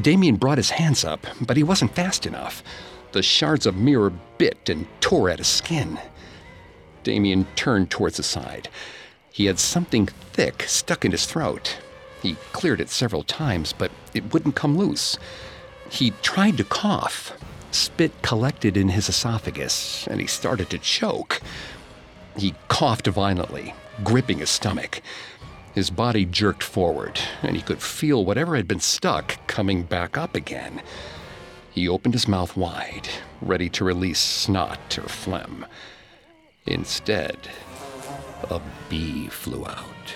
Damien 0.00 0.36
brought 0.36 0.58
his 0.58 0.70
hands 0.70 1.04
up, 1.04 1.26
but 1.40 1.56
he 1.56 1.62
wasn't 1.62 1.94
fast 1.94 2.26
enough. 2.26 2.62
The 3.12 3.22
shards 3.22 3.66
of 3.66 3.76
mirror 3.76 4.12
bit 4.38 4.68
and 4.68 4.86
tore 5.00 5.28
at 5.28 5.38
his 5.38 5.48
skin. 5.48 5.98
Damien 7.02 7.46
turned 7.54 7.90
towards 7.90 8.16
the 8.16 8.22
side. 8.22 8.68
He 9.30 9.44
had 9.46 9.58
something 9.58 10.06
thick 10.06 10.62
stuck 10.62 11.04
in 11.04 11.12
his 11.12 11.26
throat. 11.26 11.76
He 12.22 12.36
cleared 12.52 12.80
it 12.80 12.88
several 12.88 13.22
times, 13.22 13.74
but 13.74 13.90
it 14.14 14.32
wouldn't 14.32 14.54
come 14.54 14.78
loose. 14.78 15.18
He 15.90 16.12
tried 16.22 16.56
to 16.56 16.64
cough. 16.64 17.36
Spit 17.74 18.22
collected 18.22 18.76
in 18.76 18.90
his 18.90 19.08
esophagus, 19.08 20.06
and 20.06 20.20
he 20.20 20.28
started 20.28 20.70
to 20.70 20.78
choke. 20.78 21.42
He 22.36 22.54
coughed 22.68 23.08
violently, 23.08 23.74
gripping 24.04 24.38
his 24.38 24.50
stomach. 24.50 25.02
His 25.74 25.90
body 25.90 26.24
jerked 26.24 26.62
forward, 26.62 27.20
and 27.42 27.56
he 27.56 27.62
could 27.62 27.82
feel 27.82 28.24
whatever 28.24 28.54
had 28.54 28.68
been 28.68 28.78
stuck 28.78 29.44
coming 29.48 29.82
back 29.82 30.16
up 30.16 30.36
again. 30.36 30.82
He 31.72 31.88
opened 31.88 32.14
his 32.14 32.28
mouth 32.28 32.56
wide, 32.56 33.08
ready 33.42 33.68
to 33.70 33.84
release 33.84 34.20
snot 34.20 34.96
or 34.96 35.08
phlegm. 35.08 35.66
Instead, 36.66 37.36
a 38.50 38.60
bee 38.88 39.26
flew 39.26 39.66
out. 39.66 40.14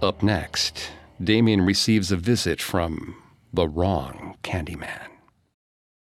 Up 0.00 0.22
next, 0.22 0.90
Damien 1.22 1.60
receives 1.60 2.10
a 2.10 2.16
visit 2.16 2.60
from 2.60 3.14
the 3.52 3.68
wrong 3.68 4.36
Candyman. 4.42 5.08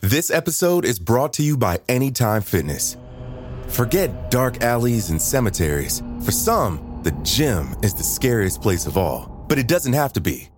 This 0.00 0.30
episode 0.30 0.84
is 0.84 0.98
brought 1.00 1.32
to 1.34 1.42
you 1.42 1.56
by 1.56 1.80
Anytime 1.88 2.42
Fitness. 2.42 2.96
Forget 3.68 4.30
dark 4.30 4.62
alleys 4.62 5.10
and 5.10 5.20
cemeteries. 5.20 6.02
For 6.24 6.30
some, 6.30 7.00
the 7.02 7.10
gym 7.22 7.74
is 7.82 7.92
the 7.94 8.04
scariest 8.04 8.62
place 8.62 8.86
of 8.86 8.96
all, 8.96 9.44
but 9.48 9.58
it 9.58 9.66
doesn't 9.66 9.94
have 9.94 10.12
to 10.12 10.20
be. 10.20 10.48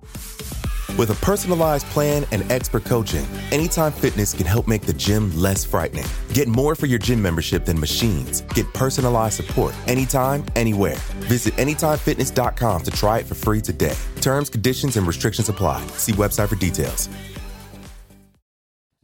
With 0.98 1.10
a 1.10 1.14
personalized 1.24 1.86
plan 1.86 2.26
and 2.32 2.50
expert 2.52 2.84
coaching, 2.84 3.26
Anytime 3.50 3.92
Fitness 3.92 4.34
can 4.34 4.46
help 4.46 4.68
make 4.68 4.82
the 4.82 4.92
gym 4.92 5.34
less 5.36 5.64
frightening. 5.64 6.04
Get 6.34 6.48
more 6.48 6.74
for 6.74 6.86
your 6.86 6.98
gym 6.98 7.20
membership 7.20 7.64
than 7.64 7.80
machines. 7.80 8.42
Get 8.54 8.72
personalized 8.74 9.36
support 9.36 9.74
anytime, 9.86 10.44
anywhere. 10.54 10.96
Visit 11.28 11.54
AnytimeFitness.com 11.54 12.82
to 12.82 12.90
try 12.90 13.18
it 13.18 13.26
for 13.26 13.34
free 13.34 13.60
today. 13.60 13.96
Terms, 14.20 14.50
conditions, 14.50 14.96
and 14.96 15.06
restrictions 15.06 15.48
apply. 15.48 15.86
See 15.96 16.12
website 16.12 16.48
for 16.48 16.56
details. 16.56 17.08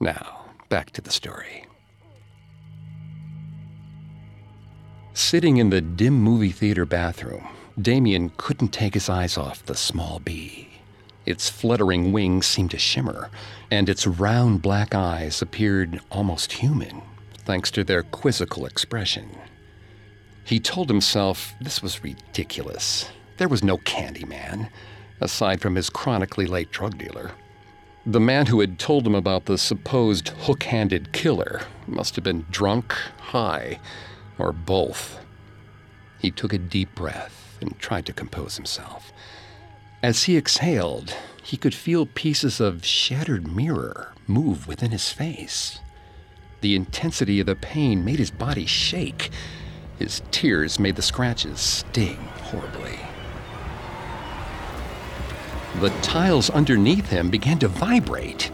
Now, 0.01 0.45
back 0.69 0.91
to 0.93 1.01
the 1.01 1.11
story. 1.11 1.65
Sitting 5.15 5.57
in 5.57 5.71
the 5.71 5.81
dim 5.81 6.15
movie 6.15 6.53
theater 6.53 6.85
bathroom, 6.85 7.47
Damien 7.81 8.31
couldn't 8.37 8.73
take 8.73 8.95
his 8.95 9.09
eyes 9.09 9.37
off 9.37 9.65
the 9.67 9.75
small 9.75 10.21
bee. 10.21 10.68
Its 11.29 11.51
fluttering 11.51 12.11
wings 12.11 12.47
seemed 12.47 12.71
to 12.71 12.79
shimmer, 12.79 13.29
and 13.71 13.91
its 13.91 14.07
round 14.07 14.63
black 14.63 14.95
eyes 14.95 15.43
appeared 15.43 16.01
almost 16.11 16.53
human, 16.53 17.03
thanks 17.45 17.71
to 17.71 17.85
their 17.85 18.03
quizzical 18.03 18.65
expression. 18.65 19.29
He 20.43 20.59
told 20.59 20.89
himself 20.89 21.55
this 21.61 21.83
was 21.83 22.03
ridiculous. 22.03 23.11
There 23.37 23.47
was 23.47 23.63
no 23.63 23.77
Candyman, 23.77 24.71
aside 25.21 25.61
from 25.61 25.75
his 25.75 25.91
chronically 25.91 26.47
late 26.47 26.71
drug 26.71 26.97
dealer. 26.97 27.33
The 28.07 28.21
man 28.21 28.47
who 28.47 28.61
had 28.61 28.79
told 28.79 29.07
him 29.07 29.15
about 29.15 29.45
the 29.45 29.59
supposed 29.59 30.29
hook 30.29 30.63
handed 30.63 31.13
killer 31.13 31.61
must 31.87 32.15
have 32.17 32.25
been 32.25 32.47
drunk, 32.51 32.93
high, 33.19 33.81
or 34.39 34.51
both. 34.51 35.21
He 36.21 36.31
took 36.31 36.55
a 36.55 36.59
deep 36.59 36.95
breath 36.95 37.59
and 37.61 37.79
tried 37.79 38.07
to 38.07 38.15
compose 38.15 38.57
himself. 38.57 39.13
As 40.03 40.25
he 40.25 40.37
exhaled, 40.37 41.13
he 41.43 41.57
could 41.57 41.75
feel 41.75 42.07
pieces 42.07 42.61
of 42.61 42.85
shattered 42.85 43.53
mirror 43.53 44.15
move 44.29 44.69
within 44.69 44.93
his 44.93 45.11
face. 45.11 45.81
The 46.61 46.77
intensity 46.77 47.41
of 47.41 47.47
the 47.47 47.57
pain 47.57 48.05
made 48.05 48.21
his 48.21 48.31
body 48.31 48.65
shake. 48.65 49.31
His 49.99 50.23
tears 50.31 50.79
made 50.79 50.95
the 50.95 51.03
scratches 51.03 51.59
sting 51.59 52.17
horribly. 52.43 52.99
The 55.81 55.91
tiles 56.01 56.49
underneath 56.51 57.09
him 57.09 57.29
began 57.29 57.59
to 57.59 57.69
vibrate. 57.69 58.53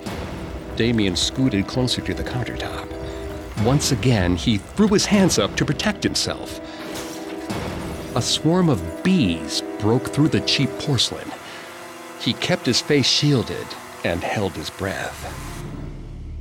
Damien 0.76 1.14
scooted 1.14 1.66
closer 1.66 2.00
to 2.00 2.14
the 2.14 2.24
countertop. 2.24 2.88
Once 3.64 3.92
again, 3.92 4.36
he 4.36 4.56
threw 4.56 4.88
his 4.88 5.06
hands 5.06 5.38
up 5.38 5.56
to 5.56 5.64
protect 5.64 6.02
himself. 6.02 6.60
A 8.16 8.22
swarm 8.22 8.68
of 8.68 9.02
bees 9.02 9.62
broke 9.78 10.08
through 10.08 10.28
the 10.28 10.40
cheap 10.40 10.70
porcelain. 10.78 11.30
He 12.20 12.32
kept 12.34 12.66
his 12.66 12.80
face 12.80 13.06
shielded 13.06 13.66
and 14.04 14.22
held 14.22 14.52
his 14.52 14.70
breath. 14.70 15.34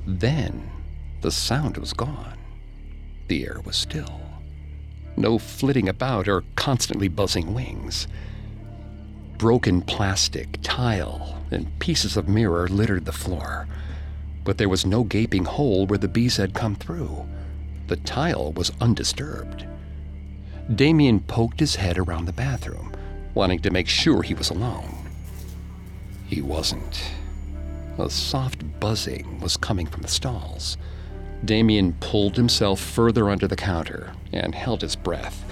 Then 0.05 0.69
the 1.21 1.31
sound 1.31 1.77
was 1.77 1.93
gone. 1.93 2.37
The 3.27 3.45
air 3.45 3.61
was 3.65 3.75
still. 3.75 4.21
No 5.17 5.37
flitting 5.37 5.89
about 5.89 6.27
or 6.27 6.43
constantly 6.55 7.07
buzzing 7.07 7.53
wings. 7.53 8.07
Broken 9.37 9.81
plastic, 9.81 10.59
tile, 10.61 11.43
and 11.51 11.79
pieces 11.79 12.17
of 12.17 12.29
mirror 12.29 12.67
littered 12.67 13.05
the 13.05 13.11
floor 13.11 13.67
but 14.43 14.57
there 14.57 14.69
was 14.69 14.85
no 14.85 15.03
gaping 15.03 15.45
hole 15.45 15.85
where 15.85 15.97
the 15.97 16.07
bees 16.07 16.37
had 16.37 16.53
come 16.53 16.75
through. 16.75 17.25
The 17.87 17.95
tile 17.97 18.51
was 18.53 18.71
undisturbed. 18.81 19.65
Damien 20.73 21.19
poked 21.19 21.59
his 21.59 21.75
head 21.75 21.97
around 21.97 22.25
the 22.25 22.33
bathroom, 22.33 22.93
wanting 23.33 23.59
to 23.59 23.71
make 23.71 23.87
sure 23.87 24.21
he 24.21 24.33
was 24.33 24.49
alone. 24.49 25.09
He 26.27 26.41
wasn't. 26.41 27.11
A 27.97 28.09
soft 28.09 28.79
buzzing 28.79 29.39
was 29.39 29.57
coming 29.57 29.87
from 29.87 30.01
the 30.01 30.07
stalls. 30.07 30.77
Damien 31.45 31.93
pulled 31.99 32.37
himself 32.37 32.79
further 32.79 33.29
under 33.29 33.47
the 33.47 33.55
counter 33.55 34.13
and 34.31 34.55
held 34.55 34.81
his 34.81 34.95
breath 34.95 35.43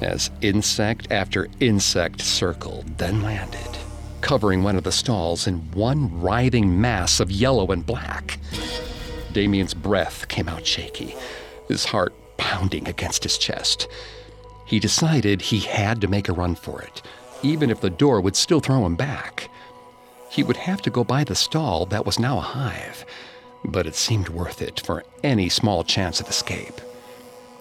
as 0.00 0.30
insect 0.42 1.10
after 1.10 1.48
insect 1.60 2.20
circled, 2.20 2.98
then 2.98 3.22
landed 3.22 3.78
covering 4.20 4.62
one 4.62 4.76
of 4.76 4.84
the 4.84 4.92
stalls 4.92 5.46
in 5.46 5.56
one 5.72 6.20
writhing 6.20 6.80
mass 6.80 7.20
of 7.20 7.30
yellow 7.30 7.68
and 7.68 7.86
black. 7.86 8.38
Damien's 9.32 9.74
breath 9.74 10.26
came 10.28 10.48
out 10.48 10.66
shaky, 10.66 11.14
his 11.68 11.84
heart 11.84 12.12
pounding 12.36 12.88
against 12.88 13.22
his 13.22 13.38
chest. 13.38 13.88
He 14.68 14.78
decided 14.78 15.40
he 15.40 15.60
had 15.60 15.98
to 16.02 16.08
make 16.08 16.28
a 16.28 16.34
run 16.34 16.54
for 16.54 16.82
it, 16.82 17.00
even 17.42 17.70
if 17.70 17.80
the 17.80 17.88
door 17.88 18.20
would 18.20 18.36
still 18.36 18.60
throw 18.60 18.84
him 18.84 18.96
back. 18.96 19.48
He 20.30 20.42
would 20.42 20.58
have 20.58 20.82
to 20.82 20.90
go 20.90 21.04
by 21.04 21.24
the 21.24 21.34
stall 21.34 21.86
that 21.86 22.04
was 22.04 22.18
now 22.18 22.36
a 22.36 22.42
hive, 22.42 23.06
but 23.64 23.86
it 23.86 23.94
seemed 23.94 24.28
worth 24.28 24.60
it 24.60 24.78
for 24.80 25.04
any 25.24 25.48
small 25.48 25.84
chance 25.84 26.20
of 26.20 26.28
escape. 26.28 26.82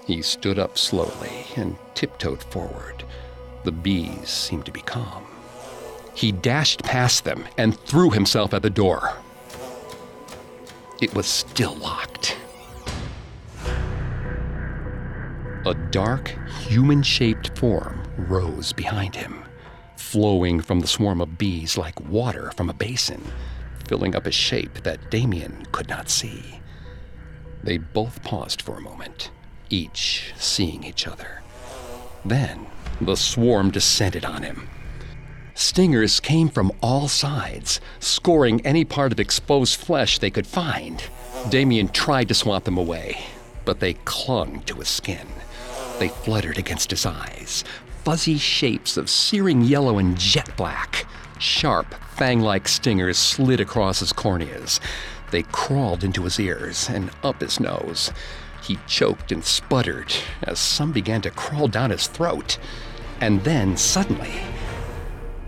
He 0.05 0.21
stood 0.21 0.59
up 0.59 0.77
slowly 0.77 1.45
and 1.55 1.77
tiptoed 1.95 2.43
forward. 2.43 3.05
The 3.63 3.71
bees 3.71 4.27
seemed 4.27 4.65
to 4.65 4.73
be 4.73 4.81
calm. 4.81 5.25
He 6.13 6.33
dashed 6.33 6.83
past 6.83 7.23
them 7.23 7.45
and 7.57 7.79
threw 7.79 8.11
himself 8.11 8.53
at 8.53 8.63
the 8.63 8.69
door. 8.69 9.13
It 10.99 11.15
was 11.15 11.25
still 11.25 11.75
locked. 11.75 12.35
A 15.67 15.73
dark, 15.73 16.33
human 16.61 17.03
shaped 17.03 17.57
form 17.57 18.01
rose 18.17 18.71
behind 18.71 19.17
him, 19.17 19.43
flowing 19.97 20.61
from 20.61 20.79
the 20.79 20.87
swarm 20.87 21.19
of 21.19 21.37
bees 21.37 21.77
like 21.77 21.99
water 22.09 22.53
from 22.55 22.69
a 22.69 22.73
basin, 22.73 23.21
filling 23.85 24.15
up 24.15 24.25
a 24.25 24.31
shape 24.31 24.75
that 24.83 25.11
Damien 25.11 25.67
could 25.73 25.89
not 25.89 26.07
see. 26.07 26.61
They 27.63 27.79
both 27.79 28.23
paused 28.23 28.61
for 28.61 28.77
a 28.77 28.81
moment, 28.81 29.29
each 29.69 30.31
seeing 30.37 30.85
each 30.85 31.05
other. 31.05 31.41
Then 32.23 32.67
the 33.01 33.17
swarm 33.17 33.69
descended 33.69 34.23
on 34.23 34.43
him, 34.43 34.69
Stingers 35.53 36.21
came 36.21 36.47
from 36.47 36.71
all 36.81 37.09
sides, 37.09 37.81
scoring 37.99 38.65
any 38.65 38.85
part 38.85 39.11
of 39.11 39.19
exposed 39.19 39.77
flesh 39.77 40.17
they 40.17 40.31
could 40.31 40.47
find. 40.47 41.03
Damien 41.49 41.89
tried 41.89 42.29
to 42.29 42.33
swat 42.35 42.63
them 42.63 42.77
away, 42.77 43.25
but 43.65 43.81
they 43.81 43.95
clung 44.05 44.61
to 44.61 44.75
his 44.75 44.87
skin. 44.87 45.27
They 45.99 46.09
fluttered 46.09 46.57
against 46.57 46.91
his 46.91 47.05
eyes, 47.05 47.63
fuzzy 48.03 48.37
shapes 48.37 48.97
of 48.97 49.09
searing 49.09 49.63
yellow 49.63 49.97
and 49.97 50.17
jet 50.17 50.55
black. 50.55 51.05
Sharp, 51.39 51.93
fang 52.15 52.39
like 52.39 52.67
stingers 52.67 53.17
slid 53.17 53.59
across 53.59 53.99
his 53.99 54.13
corneas. 54.13 54.79
They 55.31 55.43
crawled 55.43 56.03
into 56.03 56.23
his 56.23 56.39
ears 56.39 56.87
and 56.89 57.11
up 57.23 57.41
his 57.41 57.59
nose. 57.59 58.11
He 58.63 58.77
choked 58.87 59.31
and 59.31 59.43
sputtered 59.43 60.13
as 60.43 60.59
some 60.59 60.91
began 60.91 61.21
to 61.23 61.31
crawl 61.31 61.67
down 61.67 61.89
his 61.89 62.07
throat. 62.07 62.57
And 63.19 63.43
then, 63.43 63.75
suddenly, 63.75 64.33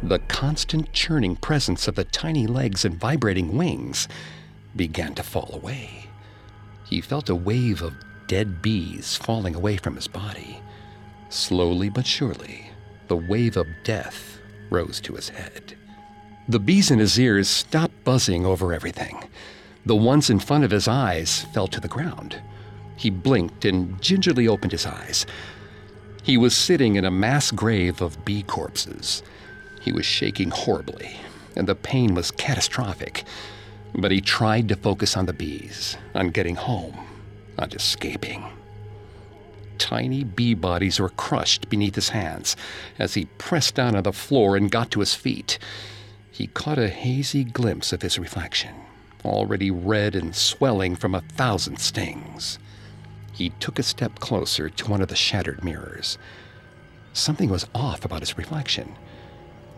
the 0.02 0.20
constant 0.20 0.94
churning 0.94 1.36
presence 1.36 1.88
of 1.88 1.96
the 1.96 2.06
tiny 2.06 2.48
legs 2.48 2.86
and 2.86 3.00
vibrating 3.00 3.58
wings 3.58 4.08
began 4.76 5.14
to 5.16 5.24
fall 5.24 5.50
away. 5.54 6.06
He 6.86 7.02
felt 7.02 7.30
a 7.30 7.36
wave 7.36 7.82
of 7.82 7.94
dead 8.30 8.62
bees 8.62 9.18
falling 9.18 9.56
away 9.56 9.76
from 9.76 9.96
his 9.96 10.08
body. 10.08 10.62
Slowly 11.30 11.90
but 11.90 12.06
surely, 12.06 12.70
the 13.08 13.18
wave 13.18 13.58
of 13.58 13.66
death 13.84 14.38
rose 14.70 15.02
to 15.02 15.16
his 15.16 15.30
head. 15.30 15.76
The 16.48 16.60
bees 16.60 16.92
in 16.92 17.00
his 17.00 17.20
ears 17.20 17.50
stopped 17.50 18.04
buzzing 18.04 18.46
over 18.46 18.72
everything. 18.72 19.28
The 19.84 19.96
ones 19.96 20.30
in 20.30 20.38
front 20.38 20.64
of 20.64 20.70
his 20.70 20.88
eyes 20.88 21.48
fell 21.56 21.68
to 21.70 21.80
the 21.80 21.88
ground. 21.88 22.40
He 22.96 23.10
blinked 23.10 23.66
and 23.66 24.00
gingerly 24.00 24.48
opened 24.48 24.74
his 24.74 24.86
eyes. 24.86 25.26
He 26.22 26.38
was 26.38 26.56
sitting 26.56 26.98
in 26.98 27.06
a 27.06 27.12
mass 27.12 27.50
grave 27.50 28.00
of 28.00 28.24
bee 28.26 28.44
corpses. 28.44 29.24
He 29.82 29.92
was 29.92 30.06
shaking 30.06 30.52
horribly, 30.52 31.16
and 31.56 31.68
the 31.68 31.74
pain 31.74 32.14
was 32.14 32.30
catastrophic. 32.30 33.24
But 33.96 34.12
he 34.12 34.22
tried 34.22 34.68
to 34.70 34.76
focus 34.76 35.18
on 35.18 35.26
the 35.26 35.34
bees, 35.34 35.98
on 36.14 36.30
getting 36.30 36.56
home, 36.56 37.09
on 37.60 37.72
escaping. 37.72 38.44
Tiny 39.78 40.24
bee 40.24 40.54
bodies 40.54 41.00
were 41.00 41.10
crushed 41.10 41.70
beneath 41.70 41.96
his 41.96 42.10
hands 42.10 42.56
as 42.98 43.14
he 43.14 43.26
pressed 43.38 43.76
down 43.76 43.96
on 43.96 44.04
the 44.04 44.12
floor 44.12 44.56
and 44.56 44.72
got 44.72 44.92
to 44.92 45.00
his 45.00 45.16
feet. 45.16 45.58
He 46.32 46.48
caught 46.48 46.78
a 46.78 46.90
hazy 46.90 47.44
glimpse 47.44 47.94
of 47.94 48.02
his 48.02 48.20
reflection, 48.20 48.76
already 49.24 49.72
red 49.72 50.16
and 50.16 50.36
swelling 50.36 50.96
from 50.96 51.16
a 51.16 51.22
thousand 51.22 51.80
stings. 51.80 52.60
He 53.34 53.50
took 53.52 53.80
a 53.80 53.84
step 53.84 54.20
closer 54.20 54.70
to 54.70 54.92
one 54.92 55.02
of 55.02 55.08
the 55.08 55.16
shattered 55.16 55.64
mirrors. 55.64 56.18
Something 57.14 57.50
was 57.50 57.68
off 57.74 58.04
about 58.04 58.20
his 58.20 58.38
reflection. 58.38 58.98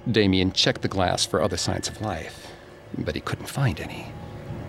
Damien 0.09 0.51
checked 0.51 0.81
the 0.81 0.87
glass 0.87 1.25
for 1.25 1.41
other 1.41 1.57
signs 1.57 1.87
of 1.87 2.01
life, 2.01 2.47
but 2.97 3.13
he 3.13 3.21
couldn't 3.21 3.45
find 3.45 3.79
any. 3.79 4.11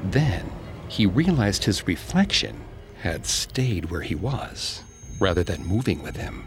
Then 0.04 0.52
he 0.88 1.06
realized 1.06 1.64
his 1.64 1.86
reflection 1.86 2.60
had 3.02 3.26
stayed 3.26 3.90
where 3.90 4.00
he 4.00 4.14
was, 4.14 4.84
rather 5.18 5.42
than 5.42 5.66
moving 5.66 6.00
with 6.04 6.14
him. 6.14 6.44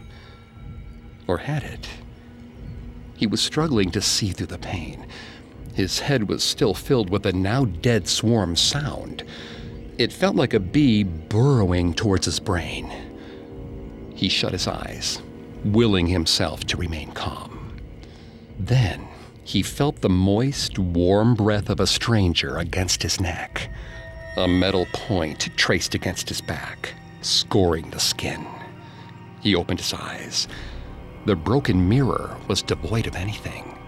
Or 1.26 1.36
had 1.36 1.62
it? 1.62 1.86
He 3.14 3.26
was 3.26 3.42
struggling 3.42 3.90
to 3.90 4.00
see 4.00 4.30
through 4.30 4.46
the 4.46 4.56
pain. 4.56 5.06
His 5.74 5.98
head 5.98 6.30
was 6.30 6.42
still 6.42 6.72
filled 6.72 7.10
with 7.10 7.24
the 7.24 7.34
now 7.34 7.66
dead 7.66 8.08
swarm 8.08 8.56
sound. 8.56 9.22
It 9.98 10.14
felt 10.14 10.34
like 10.34 10.54
a 10.54 10.60
bee 10.60 11.02
burrowing 11.02 11.92
towards 11.92 12.24
his 12.24 12.40
brain. 12.40 12.90
He 14.14 14.30
shut 14.30 14.52
his 14.52 14.66
eyes, 14.66 15.20
willing 15.62 16.06
himself 16.06 16.64
to 16.68 16.78
remain 16.78 17.12
calm. 17.12 17.78
Then 18.58 19.06
he 19.44 19.62
felt 19.62 20.00
the 20.00 20.08
moist, 20.08 20.78
warm 20.78 21.34
breath 21.34 21.68
of 21.68 21.80
a 21.80 21.86
stranger 21.86 22.56
against 22.56 23.02
his 23.02 23.20
neck. 23.20 23.70
A 24.36 24.46
metal 24.46 24.86
point 24.92 25.48
traced 25.56 25.94
against 25.94 26.28
his 26.28 26.40
back, 26.40 26.94
scoring 27.22 27.90
the 27.90 28.00
skin. 28.00 28.46
He 29.40 29.54
opened 29.54 29.80
his 29.80 29.94
eyes. 29.94 30.46
The 31.24 31.34
broken 31.36 31.88
mirror 31.88 32.36
was 32.46 32.62
devoid 32.62 33.06
of 33.06 33.16
anything. 33.16 33.78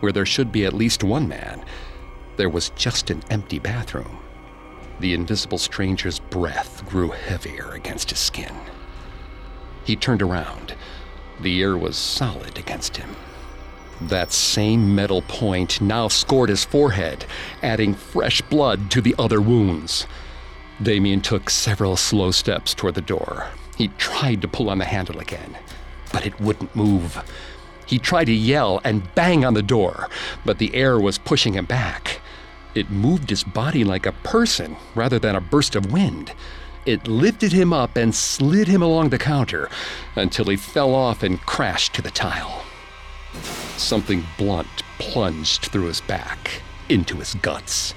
Where 0.00 0.12
there 0.12 0.26
should 0.26 0.52
be 0.52 0.64
at 0.66 0.74
least 0.74 1.02
one 1.02 1.28
man, 1.28 1.64
there 2.36 2.50
was 2.50 2.70
just 2.70 3.10
an 3.10 3.22
empty 3.30 3.58
bathroom. 3.58 4.18
The 5.00 5.14
invisible 5.14 5.58
stranger's 5.58 6.18
breath 6.18 6.86
grew 6.86 7.10
heavier 7.10 7.70
against 7.72 8.10
his 8.10 8.18
skin. 8.18 8.54
He 9.84 9.96
turned 9.96 10.20
around. 10.20 10.74
The 11.40 11.62
air 11.62 11.76
was 11.76 11.96
solid 11.96 12.58
against 12.58 12.98
him. 12.98 13.16
That 14.00 14.32
same 14.32 14.94
metal 14.94 15.22
point 15.22 15.80
now 15.80 16.08
scored 16.08 16.48
his 16.48 16.64
forehead, 16.64 17.26
adding 17.62 17.94
fresh 17.94 18.40
blood 18.40 18.90
to 18.92 19.02
the 19.02 19.14
other 19.18 19.40
wounds. 19.40 20.06
Damien 20.82 21.20
took 21.20 21.50
several 21.50 21.96
slow 21.96 22.30
steps 22.30 22.72
toward 22.72 22.94
the 22.94 23.02
door. 23.02 23.48
He 23.76 23.88
tried 23.98 24.40
to 24.40 24.48
pull 24.48 24.70
on 24.70 24.78
the 24.78 24.86
handle 24.86 25.18
again, 25.18 25.56
but 26.12 26.26
it 26.26 26.40
wouldn't 26.40 26.74
move. 26.74 27.22
He 27.84 27.98
tried 27.98 28.26
to 28.26 28.32
yell 28.32 28.80
and 28.84 29.14
bang 29.14 29.44
on 29.44 29.52
the 29.54 29.62
door, 29.62 30.08
but 30.46 30.58
the 30.58 30.74
air 30.74 30.98
was 30.98 31.18
pushing 31.18 31.52
him 31.52 31.66
back. 31.66 32.20
It 32.74 32.90
moved 32.90 33.28
his 33.28 33.44
body 33.44 33.84
like 33.84 34.06
a 34.06 34.12
person 34.12 34.76
rather 34.94 35.18
than 35.18 35.36
a 35.36 35.40
burst 35.40 35.76
of 35.76 35.92
wind. 35.92 36.32
It 36.86 37.06
lifted 37.06 37.52
him 37.52 37.74
up 37.74 37.96
and 37.96 38.14
slid 38.14 38.68
him 38.68 38.80
along 38.80 39.10
the 39.10 39.18
counter 39.18 39.68
until 40.16 40.46
he 40.46 40.56
fell 40.56 40.94
off 40.94 41.22
and 41.22 41.40
crashed 41.42 41.94
to 41.94 42.02
the 42.02 42.10
tile. 42.10 42.64
Something 43.76 44.24
blunt 44.36 44.68
plunged 44.98 45.66
through 45.66 45.86
his 45.86 46.00
back, 46.02 46.62
into 46.88 47.16
his 47.16 47.34
guts. 47.34 47.94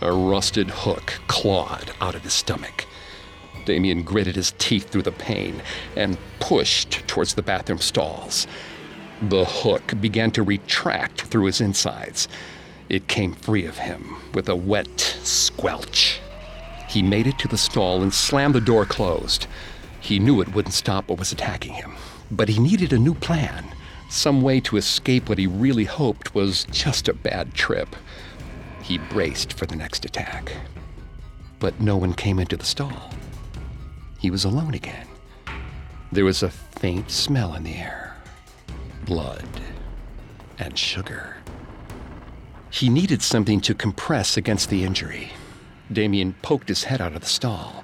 A 0.00 0.12
rusted 0.12 0.70
hook 0.70 1.20
clawed 1.26 1.92
out 2.00 2.14
of 2.14 2.22
his 2.22 2.32
stomach. 2.32 2.86
Damien 3.66 4.02
gritted 4.02 4.36
his 4.36 4.54
teeth 4.58 4.88
through 4.88 5.02
the 5.02 5.12
pain 5.12 5.62
and 5.96 6.16
pushed 6.38 7.06
towards 7.06 7.34
the 7.34 7.42
bathroom 7.42 7.78
stalls. 7.78 8.46
The 9.22 9.44
hook 9.44 9.94
began 10.00 10.30
to 10.32 10.42
retract 10.42 11.22
through 11.22 11.46
his 11.46 11.60
insides. 11.60 12.28
It 12.88 13.08
came 13.08 13.34
free 13.34 13.66
of 13.66 13.78
him 13.78 14.16
with 14.32 14.48
a 14.48 14.56
wet 14.56 15.00
squelch. 15.22 16.20
He 16.88 17.02
made 17.02 17.26
it 17.26 17.38
to 17.38 17.48
the 17.48 17.58
stall 17.58 18.02
and 18.02 18.12
slammed 18.12 18.54
the 18.54 18.60
door 18.60 18.86
closed. 18.86 19.46
He 20.00 20.18
knew 20.18 20.40
it 20.40 20.54
wouldn't 20.54 20.74
stop 20.74 21.08
what 21.08 21.18
was 21.18 21.30
attacking 21.30 21.74
him, 21.74 21.94
but 22.30 22.48
he 22.48 22.58
needed 22.58 22.92
a 22.92 22.98
new 22.98 23.14
plan 23.14 23.66
some 24.10 24.42
way 24.42 24.60
to 24.60 24.76
escape 24.76 25.28
what 25.28 25.38
he 25.38 25.46
really 25.46 25.84
hoped 25.84 26.34
was 26.34 26.64
just 26.70 27.08
a 27.08 27.14
bad 27.14 27.54
trip. 27.54 27.94
He 28.82 28.98
braced 28.98 29.52
for 29.52 29.66
the 29.66 29.76
next 29.76 30.04
attack. 30.04 30.52
But 31.58 31.80
no 31.80 31.96
one 31.96 32.14
came 32.14 32.38
into 32.38 32.56
the 32.56 32.64
stall. 32.64 33.10
He 34.18 34.30
was 34.30 34.44
alone 34.44 34.74
again. 34.74 35.06
There 36.12 36.24
was 36.24 36.42
a 36.42 36.50
faint 36.50 37.10
smell 37.10 37.54
in 37.54 37.62
the 37.62 37.74
air 37.76 38.16
blood 39.04 39.48
and 40.58 40.78
sugar. 40.78 41.36
He 42.70 42.88
needed 42.88 43.22
something 43.22 43.60
to 43.62 43.74
compress 43.74 44.36
against 44.36 44.70
the 44.70 44.84
injury. 44.84 45.32
Damien 45.90 46.34
poked 46.42 46.68
his 46.68 46.84
head 46.84 47.00
out 47.00 47.14
of 47.14 47.20
the 47.22 47.26
stall. 47.26 47.82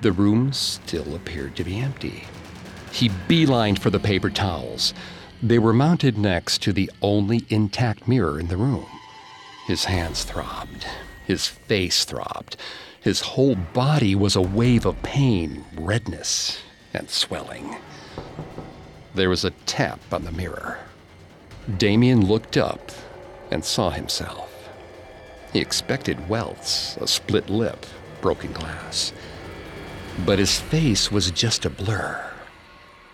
The 0.00 0.12
room 0.12 0.52
still 0.52 1.14
appeared 1.14 1.56
to 1.56 1.64
be 1.64 1.78
empty. 1.78 2.24
He 2.92 3.10
beelined 3.28 3.78
for 3.78 3.90
the 3.90 3.98
paper 3.98 4.30
towels. 4.30 4.94
They 5.44 5.58
were 5.58 5.74
mounted 5.74 6.16
next 6.16 6.62
to 6.62 6.72
the 6.72 6.90
only 7.02 7.44
intact 7.50 8.08
mirror 8.08 8.40
in 8.40 8.48
the 8.48 8.56
room. 8.56 8.86
His 9.66 9.84
hands 9.84 10.24
throbbed. 10.24 10.86
His 11.26 11.46
face 11.46 12.06
throbbed. 12.06 12.56
His 12.98 13.20
whole 13.20 13.54
body 13.54 14.14
was 14.14 14.36
a 14.36 14.40
wave 14.40 14.86
of 14.86 15.02
pain, 15.02 15.66
redness, 15.76 16.62
and 16.94 17.10
swelling. 17.10 17.76
There 19.14 19.28
was 19.28 19.44
a 19.44 19.50
tap 19.66 20.00
on 20.10 20.24
the 20.24 20.32
mirror. 20.32 20.78
Damien 21.76 22.26
looked 22.26 22.56
up 22.56 22.90
and 23.50 23.62
saw 23.62 23.90
himself. 23.90 24.50
He 25.52 25.60
expected 25.60 26.26
welts, 26.26 26.96
a 26.96 27.06
split 27.06 27.50
lip, 27.50 27.84
broken 28.22 28.52
glass. 28.52 29.12
But 30.24 30.38
his 30.38 30.58
face 30.58 31.12
was 31.12 31.30
just 31.30 31.66
a 31.66 31.70
blur. 31.70 32.30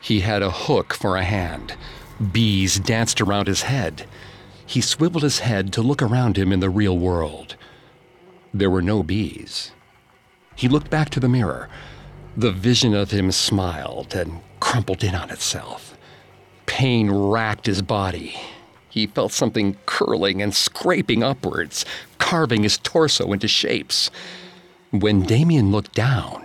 He 0.01 0.21
had 0.21 0.43
a 0.43 0.53
hook 0.53 0.95
for 0.95 1.17
a 1.17 1.25
hand, 1.25 1.75
Bees 2.21 2.79
danced 2.79 3.21
around 3.21 3.47
his 3.47 3.63
head. 3.63 4.07
He 4.67 4.83
swiveled 4.83 5.23
his 5.23 5.39
head 5.39 5.73
to 5.73 5.83
look 5.83 6.03
around 6.03 6.37
him 6.37 6.53
in 6.53 6.61
the 6.61 6.69
real 6.69 6.97
world. 6.99 7.57
There 8.53 8.71
were 8.71 8.83
no 8.83 9.03
bees. 9.03 9.73
He 10.55 10.69
looked 10.69 10.91
back 10.91 11.09
to 11.11 11.21
the 11.21 11.29
mirror. 11.29 11.71
The 12.37 12.53
vision 12.53 12.95
of 12.95 13.11
him 13.11 13.33
smiled 13.33 14.15
and 14.15 14.41
crumpled 14.61 15.03
in 15.03 15.15
on 15.15 15.31
itself. 15.31 15.97
Pain 16.67 17.11
racked 17.11 17.67
his 17.67 17.81
body. 17.81 18.39
He 18.91 19.07
felt 19.07 19.33
something 19.33 19.77
curling 19.87 20.43
and 20.43 20.55
scraping 20.55 21.23
upwards, 21.23 21.87
carving 22.19 22.65
his 22.65 22.77
torso 22.79 23.33
into 23.33 23.49
shapes. 23.49 24.11
When 24.91 25.23
Damien 25.23 25.73
looked 25.73 25.95
down, 25.95 26.45